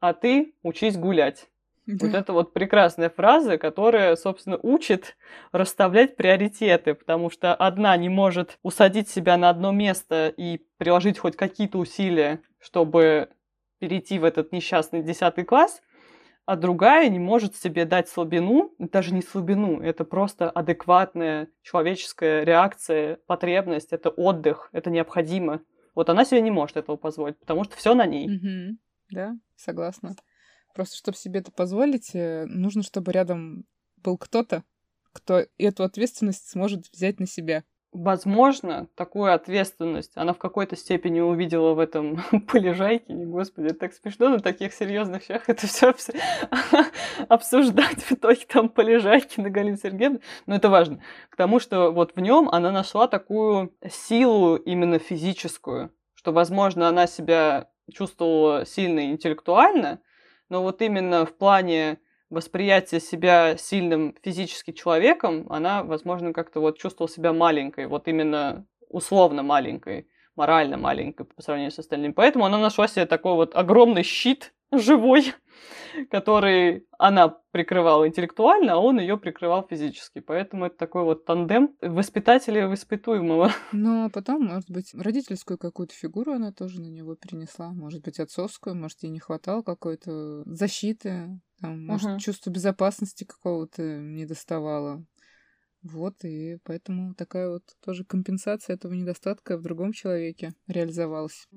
[0.02, 1.48] а ты учись гулять.
[1.86, 2.06] Да.
[2.06, 5.16] Вот это вот прекрасная фраза, которая, собственно, учит
[5.52, 11.36] расставлять приоритеты, потому что одна не может усадить себя на одно место и приложить хоть
[11.36, 13.28] какие-то усилия, чтобы
[13.78, 15.80] перейти в этот несчастный десятый класс,
[16.46, 23.18] а другая не может себе дать слабину, даже не слабину, это просто адекватная человеческая реакция,
[23.26, 25.60] потребность, это отдых, это необходимо.
[25.94, 28.26] Вот она себе не может этого позволить, потому что все на ней.
[28.36, 28.78] Угу.
[29.12, 30.16] Да, согласна.
[30.74, 33.66] Просто, чтобы себе это позволить, э, нужно, чтобы рядом
[33.98, 34.64] был кто-то,
[35.12, 37.64] кто эту ответственность сможет взять на себя.
[37.92, 43.12] Возможно, такую ответственность она в какой-то степени увидела в этом полежайке.
[43.12, 45.94] Господи, это так смешно на таких серьезных вещах это все
[47.28, 50.20] обсуждать в итоге там полежайки на Галине Сергеевне.
[50.46, 51.02] Но это важно.
[51.28, 57.06] К тому, что вот в нем она нашла такую силу именно физическую, что, возможно, она
[57.06, 60.00] себя чувствовала сильно интеллектуально,
[60.48, 61.98] но вот именно в плане
[62.30, 69.42] восприятия себя сильным физически человеком, она, возможно, как-то вот чувствовала себя маленькой, вот именно условно
[69.42, 72.12] маленькой, морально маленькой по сравнению с остальными.
[72.12, 75.34] Поэтому она нашла себе такой вот огромный щит живой,
[76.10, 80.20] который она прикрывала интеллектуально, а он ее прикрывал физически.
[80.20, 83.50] Поэтому это такой вот тандем воспитателя и воспитуемого.
[83.72, 87.72] Ну, а потом, может быть, родительскую какую-то фигуру она тоже на него перенесла.
[87.72, 93.82] Может быть, отцовскую, может, ей не хватало какой-то защиты, там, может, uh чувство безопасности какого-то
[93.82, 95.04] не доставало.
[95.82, 101.48] Вот, и поэтому такая вот тоже компенсация этого недостатка в другом человеке реализовалась.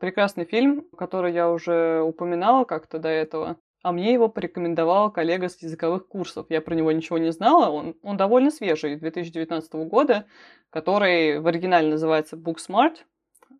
[0.00, 3.58] Прекрасный фильм, который я уже упоминала как-то до этого.
[3.82, 6.46] А мне его порекомендовал коллега с языковых курсов.
[6.48, 7.70] Я про него ничего не знала.
[7.70, 10.26] Он, он довольно свежий, 2019 года,
[10.70, 12.96] который в оригинале называется Booksmart,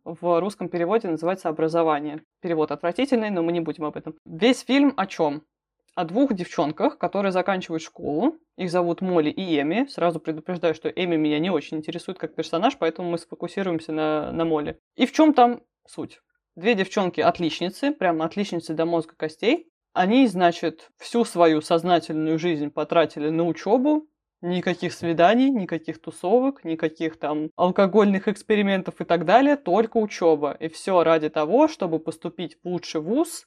[0.04, 2.22] в русском переводе называется «Образование».
[2.40, 4.16] Перевод отвратительный, но мы не будем об этом.
[4.24, 5.44] Весь фильм о чем?
[5.96, 8.36] о двух девчонках, которые заканчивают школу.
[8.56, 9.86] Их зовут Молли и Эми.
[9.86, 14.44] Сразу предупреждаю, что Эми меня не очень интересует как персонаж, поэтому мы сфокусируемся на, на
[14.46, 14.78] Молли.
[14.96, 16.20] И в чем там суть?
[16.56, 19.68] Две девчонки отличницы, прямо отличницы до мозга костей.
[19.92, 24.08] Они, значит, всю свою сознательную жизнь потратили на учебу,
[24.42, 30.56] Никаких свиданий, никаких тусовок, никаких там алкогольных экспериментов и так далее, только учеба.
[30.58, 33.46] И все ради того, чтобы поступить в лучший вуз,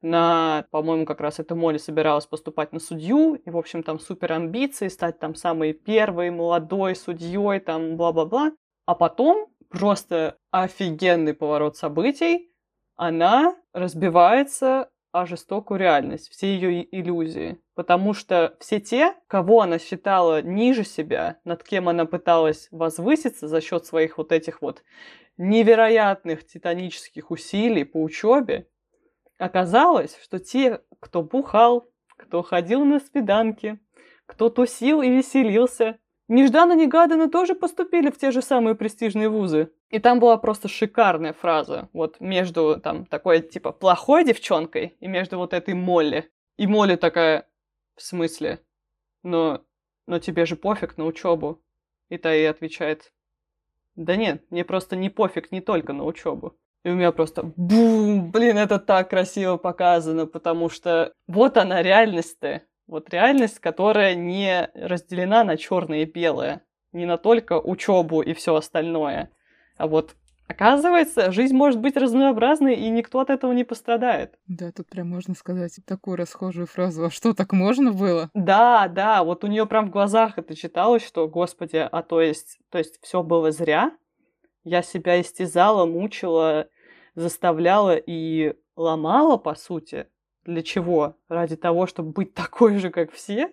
[0.00, 4.32] на, по-моему, как раз это Молли собиралась поступать на судью, и, в общем, там супер
[4.32, 8.52] амбиции, стать там самой первой молодой судьей, там, бла-бла-бла.
[8.86, 12.52] А потом просто офигенный поворот событий,
[12.94, 17.58] она разбивается о жестокую реальность, все ее иллюзии.
[17.74, 23.60] Потому что все те, кого она считала ниже себя, над кем она пыталась возвыситься за
[23.60, 24.82] счет своих вот этих вот
[25.36, 28.68] невероятных титанических усилий по учебе,
[29.42, 33.80] Оказалось, что те, кто бухал, кто ходил на свиданки,
[34.24, 35.98] кто тусил и веселился,
[36.32, 39.72] нежданно-негаданно тоже поступили в те же самые престижные вузы.
[39.90, 45.38] И там была просто шикарная фраза, вот между там такой типа плохой девчонкой и между
[45.38, 46.30] вот этой Молли.
[46.56, 47.48] И Молли такая,
[47.96, 48.60] в смысле?
[49.22, 49.64] Но,
[50.06, 51.62] но тебе же пофиг на учебу.
[52.08, 53.12] И та ей отвечает,
[53.94, 56.56] да нет, мне просто не пофиг не только на учебу.
[56.84, 62.62] И у меня просто бум, блин, это так красиво показано, потому что вот она реальность-то.
[62.92, 66.60] Вот реальность, которая не разделена на черное и белое.
[66.92, 69.30] Не на только учебу и все остальное.
[69.78, 70.14] А вот
[70.46, 74.38] Оказывается, жизнь может быть разнообразной, и никто от этого не пострадает.
[74.46, 77.06] Да, тут прям можно сказать такую расхожую фразу.
[77.06, 78.28] А что, так можно было?
[78.34, 82.58] Да, да, вот у нее прям в глазах это читалось, что, господи, а то есть,
[82.68, 83.96] то есть все было зря?
[84.64, 86.68] Я себя истязала, мучила,
[87.14, 90.08] заставляла и ломала, по сути.
[90.44, 91.16] Для чего?
[91.28, 93.52] Ради того, чтобы быть такой же, как все?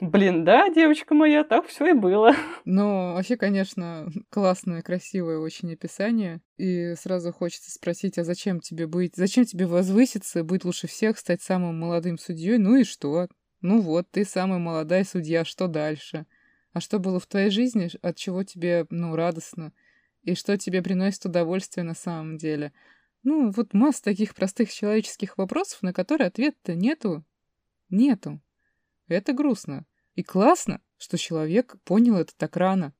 [0.00, 2.34] Блин, да, девочка моя, так все и было.
[2.64, 6.40] Ну, вообще, конечно, классное, красивое очень описание.
[6.56, 9.14] И сразу хочется спросить, а зачем тебе быть?
[9.14, 12.58] Зачем тебе возвыситься, быть лучше всех, стать самым молодым судьей?
[12.58, 13.28] Ну и что?
[13.60, 16.26] Ну вот, ты самая молодая судья, что дальше?
[16.72, 19.72] А что было в твоей жизни, от чего тебе, ну, радостно?
[20.22, 22.72] И что тебе приносит удовольствие на самом деле?
[23.24, 27.24] Ну, вот масса таких простых человеческих вопросов, на которые ответа нету.
[27.88, 28.40] Нету.
[29.08, 29.86] Это грустно.
[30.14, 32.94] И классно, что человек понял это так рано,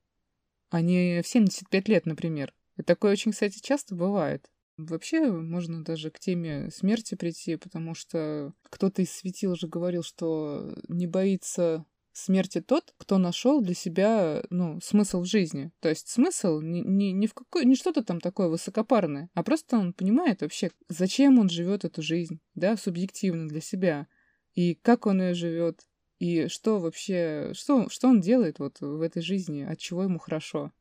[0.69, 2.53] а не в 75 лет, например.
[2.75, 4.49] И такое очень, кстати, часто бывает.
[4.77, 10.75] Вообще, можно даже к теме смерти прийти, потому что кто-то из светил же говорил, что
[10.89, 11.85] не боится
[12.15, 15.71] смерти тот, кто нашел для себя, ну, смысл в жизни.
[15.81, 19.77] То есть смысл не, не, не в какой, не что-то там такое высокопарное, а просто
[19.77, 24.07] он понимает вообще, зачем он живет эту жизнь, да, субъективно для себя,
[24.53, 25.81] и как он ее живет,
[26.19, 30.71] и что вообще, что, что он делает вот в этой жизни, от чего ему хорошо.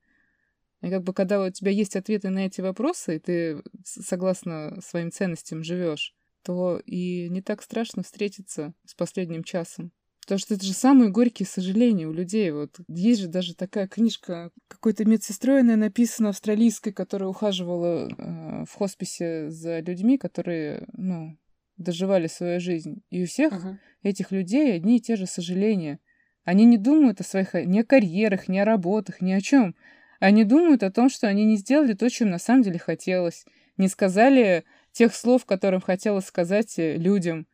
[0.82, 5.10] И как бы когда у тебя есть ответы на эти вопросы, и ты согласно своим
[5.10, 9.92] ценностям живешь, то и не так страшно встретиться с последним часом.
[10.24, 12.50] Потому что это же самые горькие сожаления у людей.
[12.50, 18.72] Вот есть же даже такая книжка какой-то медсестрой, она написана австралийской, которая ухаживала э, в
[18.72, 21.38] хосписе за людьми, которые, ну,
[21.76, 23.02] доживали свою жизнь.
[23.10, 23.76] И у всех uh-huh.
[24.02, 25.98] этих людей одни и те же сожаления.
[26.44, 29.74] Они не думают о своих ни о карьерах, ни о работах, ни о чем.
[30.20, 33.44] Они думают о том, что они не сделали то, чем на самом деле хотелось.
[33.76, 37.46] Не сказали тех слов, которым хотелось сказать э, людям.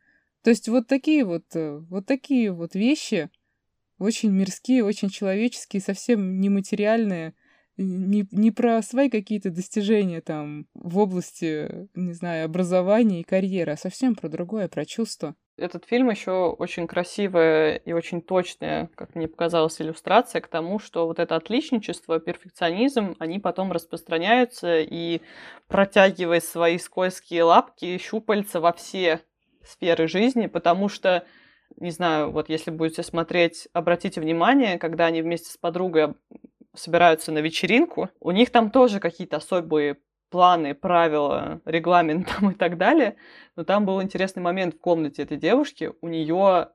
[0.43, 3.29] То есть вот такие вот, э, вот такие вот вещи,
[3.99, 7.35] очень мирские, очень человеческие, совсем нематериальные,
[7.77, 13.77] не, не про свои какие-то достижения там в области, не знаю, образования и карьеры, а
[13.77, 15.35] совсем про другое, про чувства.
[15.57, 21.05] Этот фильм еще очень красивая и очень точная, как мне показалось, иллюстрация к тому, что
[21.05, 25.21] вот это отличничество, перфекционизм, они потом распространяются и
[25.67, 29.21] протягивая свои скользкие лапки, щупальца во все
[29.65, 31.25] сферы жизни, потому что
[31.77, 36.15] не знаю, вот если будете смотреть, обратите внимание, когда они вместе с подругой
[36.73, 39.97] собираются на вечеринку, у них там тоже какие-то особые
[40.29, 43.17] планы, правила, регламент там и так далее.
[43.55, 45.91] Но там был интересный момент в комнате этой девушки.
[46.01, 46.69] У нее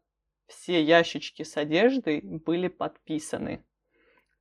[0.46, 3.64] все ящички с одеждой были подписаны.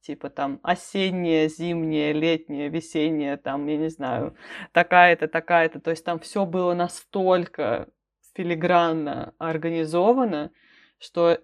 [0.01, 4.35] Типа там осенняя, зимняя, летняя, весенняя, там, я не знаю,
[4.71, 5.79] такая-то, такая-то.
[5.79, 7.87] То есть там все было настолько
[8.35, 10.51] филигранно организовано,
[10.99, 11.39] что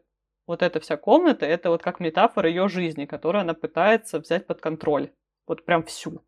[0.47, 4.61] вот эта вся комната, это вот как метафора ее жизни, которую она пытается взять под
[4.61, 5.11] контроль.
[5.47, 6.23] Вот прям всю.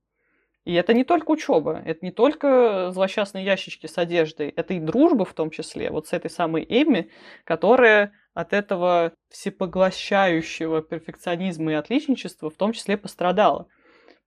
[0.65, 5.25] И это не только учеба, это не только злосчастные ящички с одеждой, это и дружба
[5.25, 7.11] в том числе, вот с этой самой Эми,
[7.43, 13.67] которая от этого всепоглощающего перфекционизма и отличничества в том числе пострадала.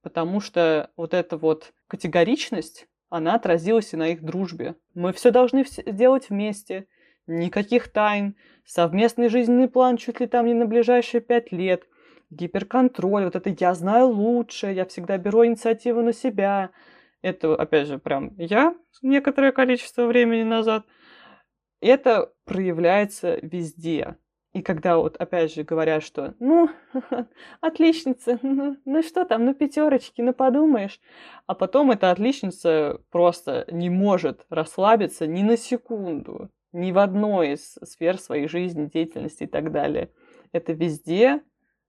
[0.03, 4.75] Потому что вот эта вот категоричность, она отразилась и на их дружбе.
[4.95, 6.87] Мы все должны сделать вместе,
[7.27, 11.85] никаких тайн, совместный жизненный план чуть ли там не на ближайшие пять лет,
[12.31, 16.71] гиперконтроль, вот это «я знаю лучше», «я всегда беру инициативу на себя».
[17.23, 20.85] Это, опять же, прям я некоторое количество времени назад.
[21.81, 24.17] Это проявляется везде.
[24.57, 26.71] И когда вот опять же говорят, что ну,
[27.61, 30.99] отличница, ну, ну что там, ну пятерочки, ну подумаешь.
[31.47, 37.77] А потом эта отличница просто не может расслабиться ни на секунду, ни в одной из
[37.83, 40.11] сфер своей жизни, деятельности и так далее.
[40.53, 41.43] Это везде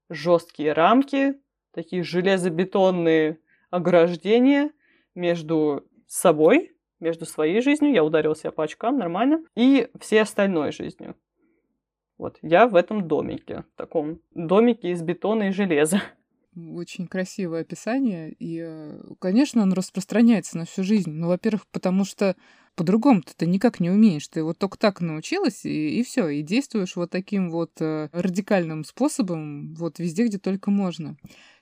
[0.09, 1.35] жесткие рамки,
[1.73, 4.71] такие железобетонные ограждения
[5.15, 11.15] между собой, между своей жизнью, я ударил себя по очкам, нормально, и всей остальной жизнью.
[12.17, 16.01] Вот, я в этом домике, таком домике из бетона и железа.
[16.55, 21.11] Очень красивое описание, и, э, конечно, оно распространяется на всю жизнь.
[21.11, 22.35] Ну, во-первых, потому что
[22.77, 24.27] по-другому ты никак не умеешь.
[24.27, 28.83] Ты вот только так научилась, и, и все, и действуешь вот таким вот э, радикальным
[28.83, 31.17] способом вот везде, где только можно.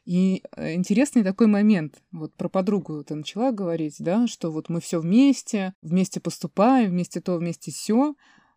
[0.05, 2.01] И э, интересный такой момент.
[2.11, 7.21] Вот про подругу ты начала говорить, да, что вот мы все вместе, вместе поступаем, вместе
[7.21, 8.15] то, вместе все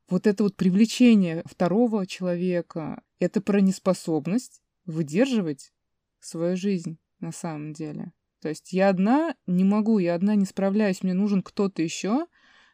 [0.08, 5.72] вот это вот привлечение второго человека, это про неспособность выдерживать
[6.20, 8.12] свою жизнь на самом деле.
[8.40, 12.26] То есть я одна не могу, я одна не справляюсь, мне нужен кто-то еще,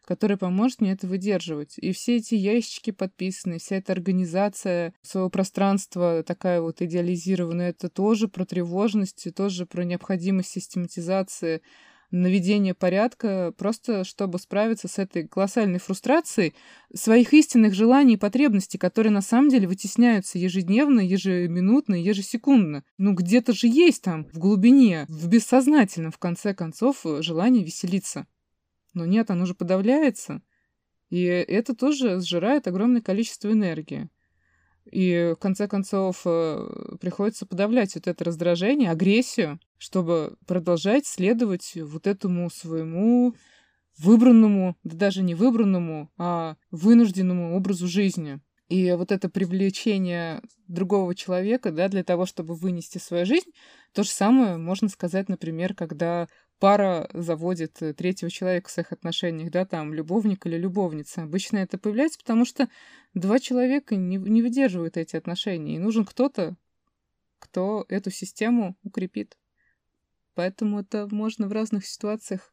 [0.05, 1.79] который поможет мне это выдерживать.
[1.79, 8.29] И все эти ящички подписаны, вся эта организация своего пространства такая вот идеализированная, это тоже
[8.29, 11.63] про тревожность, тоже про необходимость систематизации
[12.15, 16.55] наведение порядка, просто чтобы справиться с этой колоссальной фрустрацией
[16.95, 22.85] своих истинных желаний и потребностей, которые на самом деле вытесняются ежедневно, ежеминутно, ежесекундно.
[22.99, 28.27] Ну, где-то же есть там в глубине, в бессознательном, в конце концов, желание веселиться.
[28.95, 30.41] Но нет, оно же подавляется.
[31.11, 34.09] И это тоже сжирает огромное количество энергии.
[34.91, 42.07] И в конце концов э, приходится подавлять вот это раздражение, агрессию, чтобы продолжать следовать вот
[42.07, 43.35] этому своему
[43.99, 48.41] выбранному, да даже не выбранному, а вынужденному образу жизни.
[48.69, 53.51] И вот это привлечение другого человека, да, для того, чтобы вынести свою жизнь,
[53.93, 56.29] то же самое можно сказать, например, когда
[56.65, 61.25] пара заводит э, третьего человека в своих отношениях, да, там, любовник или любовница.
[61.25, 62.71] Обычно это появляется, потому что
[63.13, 66.57] два человека не, не выдерживают эти отношения, и нужен кто-то,
[67.39, 69.37] кто эту систему укрепит.
[70.33, 72.51] Поэтому это можно в разных ситуациях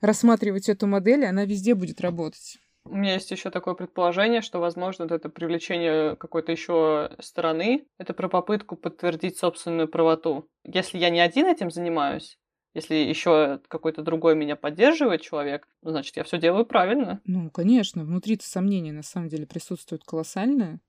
[0.00, 2.58] рассматривать эту модель, и она везде будет работать.
[2.84, 8.14] У меня есть еще такое предположение, что, возможно, вот это привлечение какой-то еще стороны, это
[8.14, 10.48] про попытку подтвердить собственную правоту.
[10.62, 12.38] Если я не один этим занимаюсь,
[12.74, 17.20] если еще какой-то другой меня поддерживает человек, ну, значит, я все делаю правильно.
[17.24, 20.80] Ну, конечно, внутри-то сомнение на самом деле присутствует колоссальное.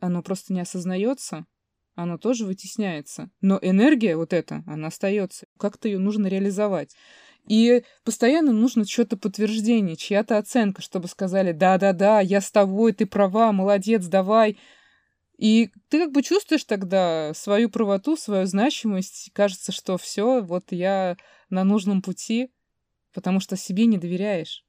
[0.00, 1.46] Оно просто не осознается,
[1.94, 3.30] оно тоже вытесняется.
[3.40, 5.46] Но энергия вот эта, она остается.
[5.58, 6.94] Как-то ее нужно реализовать.
[7.48, 13.52] И постоянно нужно что-то подтверждение, чья-то оценка, чтобы сказали, да-да-да, я с тобой, ты права,
[13.52, 14.58] молодец, давай.
[15.38, 19.30] И ты как бы чувствуешь тогда свою правоту, свою значимость.
[19.32, 21.16] Кажется, что все, вот я
[21.50, 22.50] на нужном пути,
[23.12, 24.64] потому что себе не доверяешь.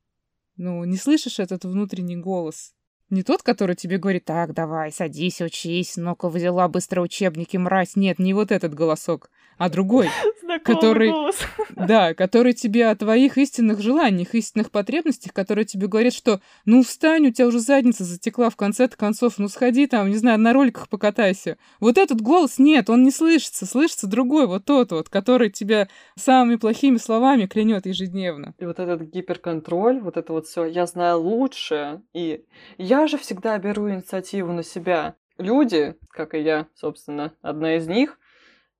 [0.57, 2.73] Ну, не слышишь этот внутренний голос.
[3.09, 7.95] Не тот, который тебе говорит, так, давай, садись, учись, ну-ка взяла быстро учебники, мразь.
[7.95, 10.09] Нет, не вот этот голосок, а другой,
[10.63, 11.13] который,
[11.75, 17.27] да, который тебе о твоих истинных желаниях, истинных потребностях, который тебе говорит, что ну встань,
[17.27, 20.89] у тебя уже задница затекла в конце концов, ну сходи там, не знаю, на роликах
[20.89, 21.57] покатайся.
[21.79, 26.57] Вот этот голос нет, он не слышится, слышится другой, вот тот вот, который тебя самыми
[26.57, 28.53] плохими словами клянет ежедневно.
[28.59, 32.43] И вот этот гиперконтроль, вот это вот все, я знаю лучше, и
[32.77, 35.15] я я же всегда беру инициативу на себя.
[35.37, 38.19] Люди, как и я, собственно, одна из них,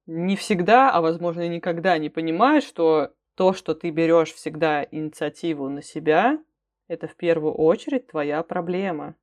[0.05, 5.69] не всегда, а возможно и никогда не понимают, что то, что ты берешь всегда инициативу
[5.69, 6.39] на себя,
[6.87, 9.15] это в первую очередь твоя проблема.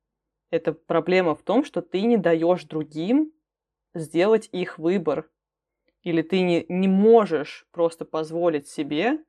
[0.51, 3.33] Это проблема в том, что ты не даешь другим
[3.93, 5.29] сделать их выбор.
[6.03, 9.19] Или ты не, не можешь просто позволить себе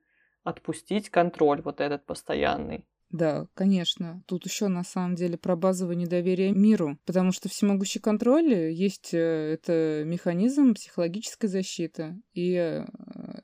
[0.43, 2.85] отпустить контроль вот этот постоянный.
[3.09, 4.21] Да, конечно.
[4.27, 9.53] Тут еще на самом деле про базовое недоверие миру, потому что всемогущий контроль есть э,
[9.53, 12.85] это механизм психологической защиты, и э,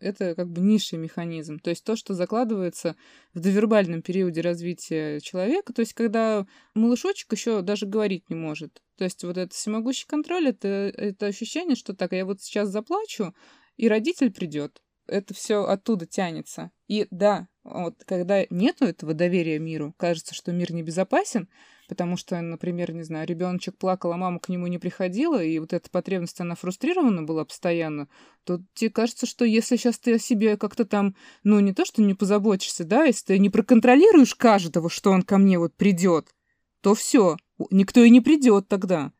[0.02, 1.60] это как бы низший механизм.
[1.60, 2.98] То есть то, что закладывается
[3.34, 8.82] в довербальном периоде развития человека, то есть когда малышочек еще даже говорить не может.
[8.98, 13.34] То есть вот этот всемогущий контроль это, это ощущение, что так, я вот сейчас заплачу,
[13.78, 16.72] и родитель придет это все оттуда тянется.
[16.88, 21.50] И да, вот когда нету этого доверия миру, кажется, что мир небезопасен,
[21.88, 25.74] потому что, например, не знаю, ребеночек плакал, а мама к нему не приходила, и вот
[25.74, 28.08] эта потребность, она фрустрирована была постоянно,
[28.44, 32.02] то тебе кажется, что если сейчас ты о себе как-то там, ну, не то, что
[32.02, 36.34] не позаботишься, да, если ты не проконтролируешь каждого, что он ко мне вот придет,
[36.82, 37.38] то все,
[37.70, 39.12] никто и не придет тогда.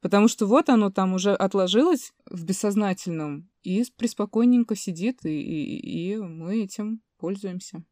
[0.00, 6.16] Потому что вот оно там уже отложилось в бессознательном и преспокойненько сидит, и, и, и
[6.16, 7.82] мы этим пользуемся.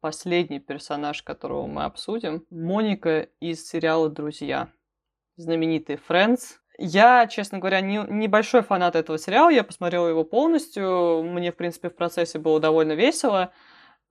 [0.00, 4.70] Последний персонаж, которого мы обсудим, Моника из сериала «Друзья».
[5.36, 6.54] Знаменитый Френдс.
[6.78, 11.90] Я, честно говоря, не, небольшой фанат этого сериала, я посмотрела его полностью, мне, в принципе,
[11.90, 13.52] в процессе было довольно весело,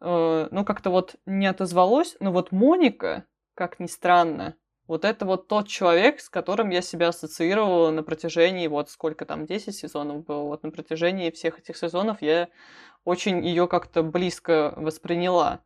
[0.01, 4.55] э, ну, как-то вот не отозвалось, но вот Моника, как ни странно,
[4.87, 9.45] вот это вот тот человек, с которым я себя ассоциировала на протяжении, вот сколько там,
[9.45, 12.49] 10 сезонов было, вот на протяжении всех этих сезонов я
[13.03, 15.61] очень ее как-то близко восприняла.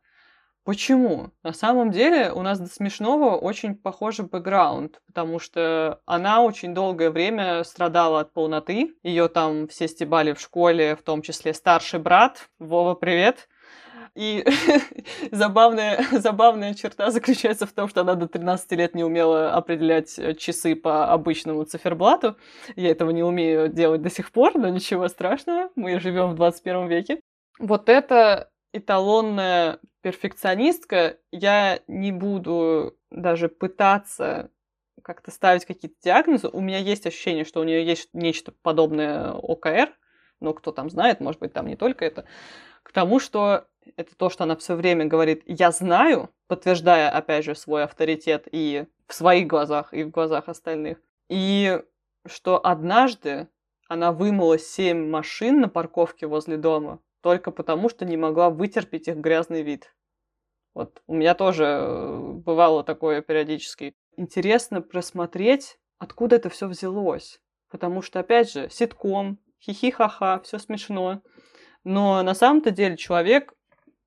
[0.64, 1.32] Почему?
[1.42, 7.10] На самом деле у нас до смешного очень похожий бэкграунд, потому что она очень долгое
[7.10, 8.94] время страдала от полноты.
[9.02, 12.50] Ее там все стебали в школе, в том числе старший брат.
[12.58, 13.48] Вова, привет!
[14.14, 14.44] И
[15.30, 20.34] забавная, забавная черта заключается в том, что она до 13 лет не умела определять э,
[20.34, 22.36] часы по обычному циферблату.
[22.76, 25.70] Я этого не умею делать до сих пор, но ничего страшного.
[25.76, 27.20] Мы живем в 21 веке.
[27.58, 31.18] Вот это эталонная перфекционистка.
[31.30, 34.50] Я не буду даже пытаться
[35.02, 36.48] как-то ставить какие-то диагнозы.
[36.48, 39.94] У меня есть ощущение, что у нее есть нечто подобное ОКР,
[40.40, 42.24] но кто там знает, может быть, там не только это,
[42.82, 43.66] к тому, что
[43.96, 48.86] это то, что она все время говорит «я знаю», подтверждая, опять же, свой авторитет и
[49.06, 50.98] в своих глазах, и в глазах остальных.
[51.28, 51.80] И
[52.26, 53.48] что однажды
[53.88, 59.16] она вымыла семь машин на парковке возле дома только потому, что не могла вытерпеть их
[59.16, 59.94] грязный вид.
[60.74, 63.94] Вот у меня тоже э, бывало такое периодически.
[64.16, 67.40] Интересно просмотреть, откуда это все взялось.
[67.68, 71.22] Потому что, опять же, ситком, хихи-ха-ха, все смешно.
[71.84, 73.54] Но на самом-то деле человек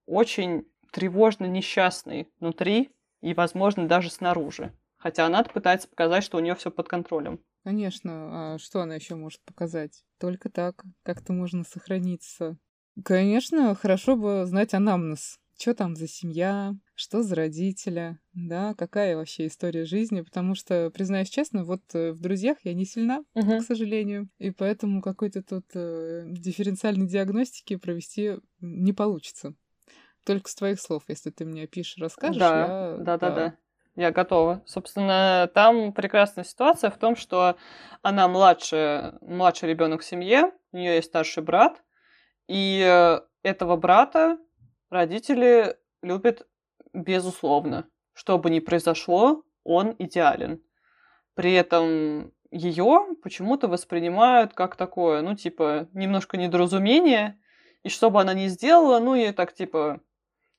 [0.05, 4.73] очень тревожно несчастный внутри и, возможно, даже снаружи.
[4.97, 7.39] Хотя она пытается показать, что у нее все под контролем.
[7.63, 10.03] Конечно, а что она еще может показать?
[10.19, 12.57] Только так как-то можно сохраниться.
[13.03, 15.39] Конечно, хорошо бы знать анамнез.
[15.57, 21.29] Что там за семья, что за родителя, да, какая вообще история жизни, потому что, признаюсь
[21.29, 23.59] честно, вот э, в друзьях я не сильна, uh-huh.
[23.59, 29.53] к сожалению, и поэтому какой-то тут э, дифференциальной диагностики провести не получится.
[30.25, 32.39] Только с твоих слов, если ты мне пишешь, расскажешь.
[32.39, 32.97] Да, я...
[32.97, 33.57] да, да, да.
[33.95, 34.63] Я готова.
[34.65, 37.57] Собственно, там прекрасная ситуация в том, что
[38.01, 41.83] она младшая, младший ребенок в семье, у нее есть старший брат,
[42.47, 44.39] и э, этого брата
[44.93, 46.47] родители любят
[46.93, 47.87] безусловно.
[48.13, 50.61] Что бы ни произошло, он идеален.
[51.33, 57.39] При этом ее почему-то воспринимают как такое, ну, типа, немножко недоразумение,
[57.81, 59.99] и что бы она ни сделала, ну, ей так, типа,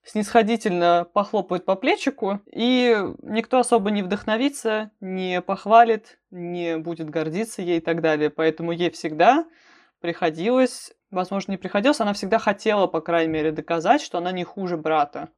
[0.03, 7.79] снисходительно похлопают по плечику, и никто особо не вдохновится, не похвалит, не будет гордиться ей
[7.79, 8.29] и так далее.
[8.29, 9.47] Поэтому ей всегда
[10.01, 14.77] приходилось, возможно, не приходилось, она всегда хотела, по крайней мере, доказать, что она не хуже
[14.77, 15.31] брата.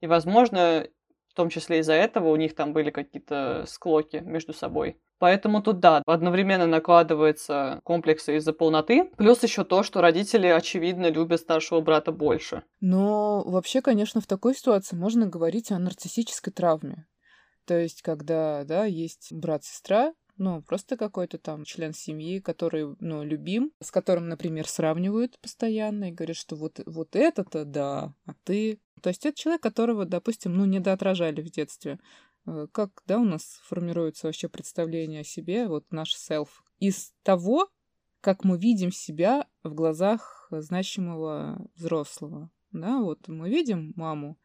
[0.00, 0.86] И, возможно,
[1.28, 4.98] в том числе из-за этого у них там были какие-то склоки между собой.
[5.18, 11.40] Поэтому тут, да, одновременно накладывается комплексы из-за полноты, плюс еще то, что родители, очевидно, любят
[11.40, 12.64] старшего брата больше.
[12.80, 17.06] Но вообще, конечно, в такой ситуации можно говорить о нарциссической травме.
[17.66, 23.72] То есть, когда, да, есть брат-сестра, ну, просто какой-то там член семьи, который, ну, любим,
[23.80, 28.80] с которым, например, сравнивают постоянно и говорят, что вот, вот это-то да, а ты...
[29.02, 31.98] То есть это человек, которого, допустим, ну, недоотражали в детстве.
[32.46, 37.68] Э, как, да, у нас формируется вообще представление о себе, вот наш self, из того,
[38.20, 42.50] как мы видим себя в глазах значимого взрослого.
[42.72, 44.38] Да, вот мы видим маму,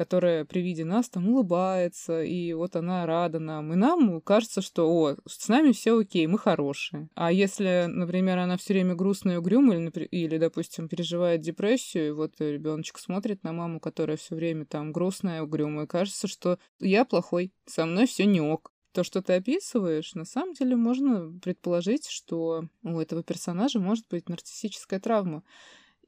[0.00, 3.74] которая при виде нас там улыбается, и вот она рада нам.
[3.74, 7.10] И нам кажется, что о, с нами все окей, мы хорошие.
[7.14, 12.10] А если, например, она все время грустная и угрюмая, или, или, допустим, переживает депрессию, и
[12.12, 17.52] вот ребеночек смотрит на маму, которая все время там грустная угрюмая, кажется, что я плохой,
[17.66, 22.64] со мной все не ок то, что ты описываешь, на самом деле можно предположить, что
[22.82, 25.42] у этого персонажа может быть нарциссическая травма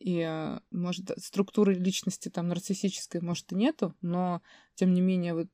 [0.03, 4.43] и, э, может, структуры личности там нарциссической, может, и нету, но,
[4.75, 5.49] тем не менее, вот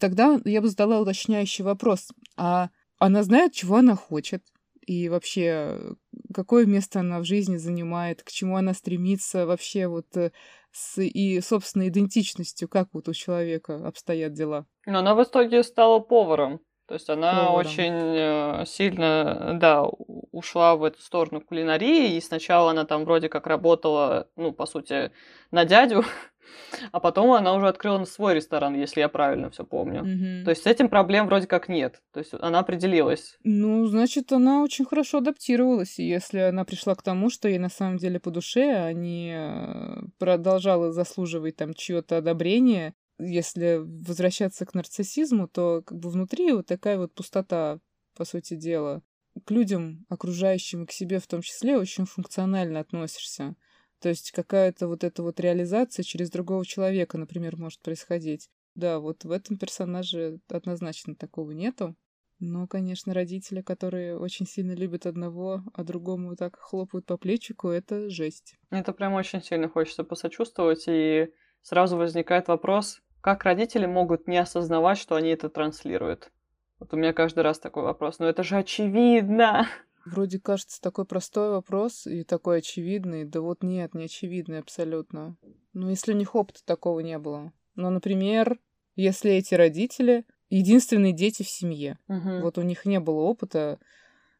[0.00, 2.08] тогда я бы задала уточняющий вопрос.
[2.36, 4.42] А она знает, чего она хочет?
[4.86, 5.96] И вообще,
[6.32, 10.30] какое место она в жизни занимает, к чему она стремится вообще вот э,
[10.70, 14.66] с и собственной идентичностью, как вот у человека обстоят дела?
[14.86, 16.60] Но она в итоге стала поваром.
[16.86, 17.54] То есть она Поваром.
[17.54, 19.84] очень э, сильно, да,
[20.30, 25.10] ушла в эту сторону кулинарии, и сначала она там вроде как работала, ну, по сути,
[25.50, 26.04] на дядю,
[26.92, 30.02] а потом она уже открыла свой ресторан, если я правильно все помню.
[30.02, 30.44] Угу.
[30.44, 32.00] То есть с этим проблем вроде как нет.
[32.12, 33.36] То есть она определилась.
[33.42, 35.98] Ну, значит, она очень хорошо адаптировалась.
[35.98, 39.34] И если она пришла к тому, что ей на самом деле по душе, а не
[39.34, 46.66] э, продолжала заслуживать там чье-то одобрение, если возвращаться к нарциссизму, то как бы внутри вот
[46.66, 47.80] такая вот пустота,
[48.14, 49.02] по сути дела.
[49.44, 53.54] К людям, окружающим и к себе в том числе, очень функционально относишься.
[54.00, 58.48] То есть какая-то вот эта вот реализация через другого человека, например, может происходить.
[58.74, 61.96] Да, вот в этом персонаже однозначно такого нету.
[62.38, 68.10] Но, конечно, родители, которые очень сильно любят одного, а другому так хлопают по плечику, это
[68.10, 68.56] жесть.
[68.70, 74.98] Это прям очень сильно хочется посочувствовать, и сразу возникает вопрос, как родители могут не осознавать,
[74.98, 76.30] что они это транслируют?
[76.78, 78.20] Вот у меня каждый раз такой вопрос.
[78.20, 79.66] Но это же очевидно!
[80.04, 83.24] Вроде кажется такой простой вопрос и такой очевидный.
[83.24, 85.36] Да вот нет, не очевидный абсолютно.
[85.72, 87.52] Ну, если у них опыта такого не было.
[87.74, 88.60] Ну, например,
[88.94, 91.98] если эти родители единственные дети в семье.
[92.06, 92.42] Угу.
[92.42, 93.80] Вот у них не было опыта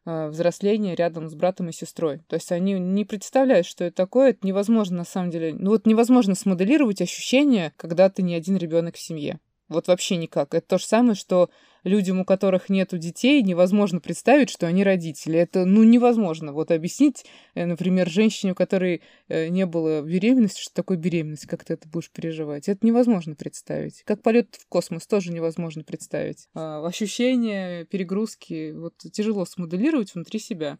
[0.09, 2.19] Э, взросления рядом с братом и сестрой.
[2.29, 4.29] То есть они не представляют, что это такое.
[4.29, 5.53] Это невозможно на самом деле.
[5.53, 9.41] Ну вот невозможно смоделировать ощущение, когда ты не один ребенок в семье.
[9.67, 10.53] Вот вообще никак.
[10.53, 11.49] Это то же самое, что
[11.83, 15.39] людям, у которых нету детей, невозможно представить, что они родители.
[15.39, 16.53] Это, ну, невозможно.
[16.53, 17.25] Вот объяснить,
[17.55, 21.87] э, например, женщине, у которой э, не было беременности, что такое беременность, как ты это
[21.87, 22.67] будешь переживать.
[22.69, 24.03] Это невозможно представить.
[24.03, 26.47] Как полет в космос тоже невозможно представить.
[26.53, 30.79] А, ощущения, перегрузки, вот тяжело смоделировать внутри себя.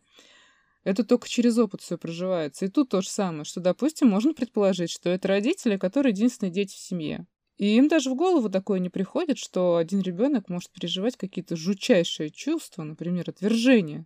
[0.83, 2.65] Это только через опыт все проживается.
[2.65, 6.75] И тут то же самое, что, допустим, можно предположить, что это родители, которые единственные дети
[6.75, 7.25] в семье.
[7.58, 12.30] И им даже в голову такое не приходит, что один ребенок может переживать какие-то жутчайшие
[12.30, 14.05] чувства, например, отвержение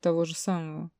[0.00, 0.90] того же самого,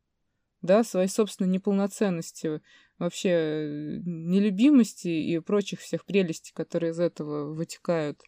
[0.60, 2.60] да, своей собственной неполноценности,
[2.98, 8.22] вообще э, нелюбимости и прочих всех прелестей, которые из этого вытекают.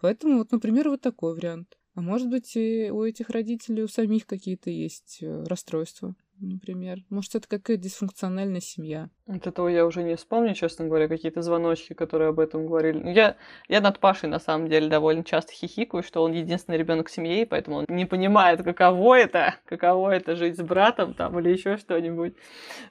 [0.00, 1.78] Поэтому вот, например, вот такой вариант.
[1.94, 6.98] А может быть, и у этих родителей у самих какие-то есть э, расстройства например.
[7.10, 9.10] Может, это какая-то дисфункциональная семья.
[9.26, 12.98] От этого я уже не вспомню, честно говоря, какие-то звоночки, которые об этом говорили.
[12.98, 13.36] Ну, я,
[13.68, 17.78] я над Пашей, на самом деле, довольно часто хихикаю, что он единственный ребенок семьи, поэтому
[17.78, 22.34] он не понимает, каково это, каково это жить с братом там или еще что-нибудь.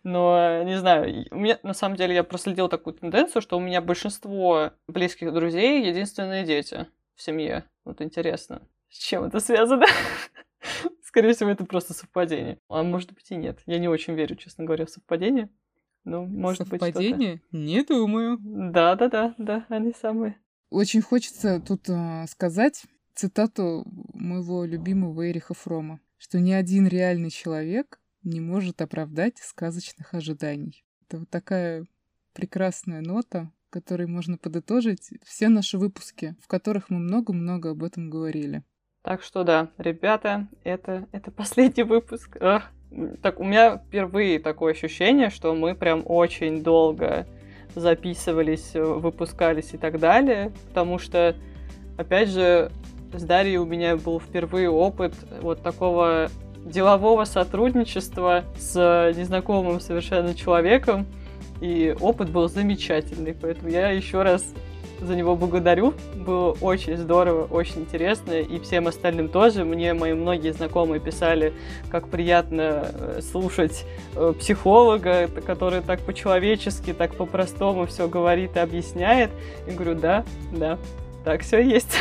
[0.03, 3.81] Но, не знаю, у меня, на самом деле, я проследил такую тенденцию, что у меня
[3.81, 7.65] большинство близких друзей единственные дети в семье.
[7.83, 9.85] Вот интересно, с чем это связано?
[11.07, 12.59] Скорее всего, это просто совпадение.
[12.67, 13.61] А может быть и нет.
[13.65, 15.49] Я не очень верю, честно говоря, в совпадение.
[16.03, 17.35] Ну, может совпадение?
[17.35, 18.37] быть Не думаю.
[18.41, 20.37] Да, да, да, да, они самые.
[20.69, 22.83] Очень хочется тут э, сказать
[23.15, 30.83] цитату моего любимого Эриха Фрома, что ни один реальный человек не может оправдать сказочных ожиданий.
[31.03, 31.85] Это вот такая
[32.33, 38.65] прекрасная нота, которой можно подытожить все наши выпуски, в которых мы много-много об этом говорили.
[39.07, 42.35] Так что да, ребята, это, это последний выпуск.
[42.41, 42.63] Ах,
[43.21, 47.25] так, у меня впервые такое ощущение, что мы прям очень долго
[47.73, 51.37] записывались, выпускались и так далее, потому что,
[51.97, 52.69] опять же,
[53.13, 56.27] с Дарьей у меня был впервые опыт вот такого
[56.65, 61.05] делового сотрудничества с незнакомым совершенно человеком,
[61.61, 64.53] и опыт был замечательный, поэтому я еще раз
[65.01, 65.93] за него благодарю.
[66.15, 68.33] Было очень здорово, очень интересно.
[68.33, 69.63] И всем остальным тоже.
[69.63, 71.53] Мне мои многие знакомые писали,
[71.89, 73.85] как приятно э, слушать
[74.15, 79.29] э, психолога, который так по-человечески, так по-простому все говорит и объясняет.
[79.67, 80.77] И говорю, да, да,
[81.23, 81.97] так все есть.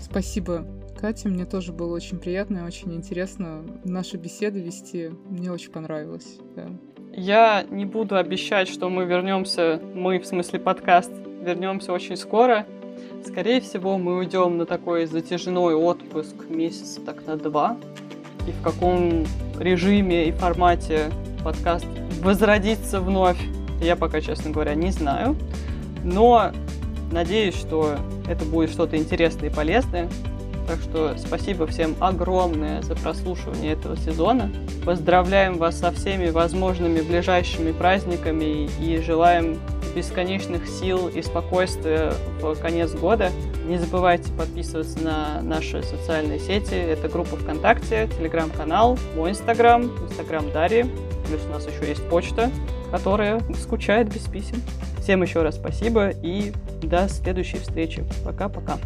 [0.00, 0.64] Спасибо,
[1.00, 1.28] Катя.
[1.28, 5.10] Мне тоже было очень приятно и очень интересно наши беседы вести.
[5.28, 6.38] Мне очень понравилось.
[6.54, 6.68] Да.
[7.16, 11.12] Я не буду обещать, что мы вернемся, мы в смысле подкаст,
[11.44, 12.66] вернемся очень скоро.
[13.24, 17.76] Скорее всего, мы уйдем на такой затяжной отпуск месяца так на два.
[18.48, 19.24] И в каком
[19.58, 21.10] режиме и формате
[21.42, 21.86] подкаст
[22.22, 23.38] возродится вновь,
[23.80, 25.36] я пока, честно говоря, не знаю.
[26.02, 26.50] Но
[27.12, 27.96] надеюсь, что
[28.28, 30.08] это будет что-то интересное и полезное.
[30.66, 34.50] Так что спасибо всем огромное за прослушивание этого сезона.
[34.84, 39.58] Поздравляем вас со всеми возможными ближайшими праздниками и желаем
[39.94, 43.30] бесконечных сил и спокойствия в конец года.
[43.66, 46.74] Не забывайте подписываться на наши социальные сети.
[46.74, 50.84] Это группа ВКонтакте, Телеграм-канал, мой Инстаграм, Инстаграм Дарьи.
[51.28, 52.50] Плюс у нас еще есть почта,
[52.90, 54.62] которая скучает без писем.
[55.00, 56.52] Всем еще раз спасибо и
[56.82, 58.04] до следующей встречи.
[58.24, 58.78] Пока-пока.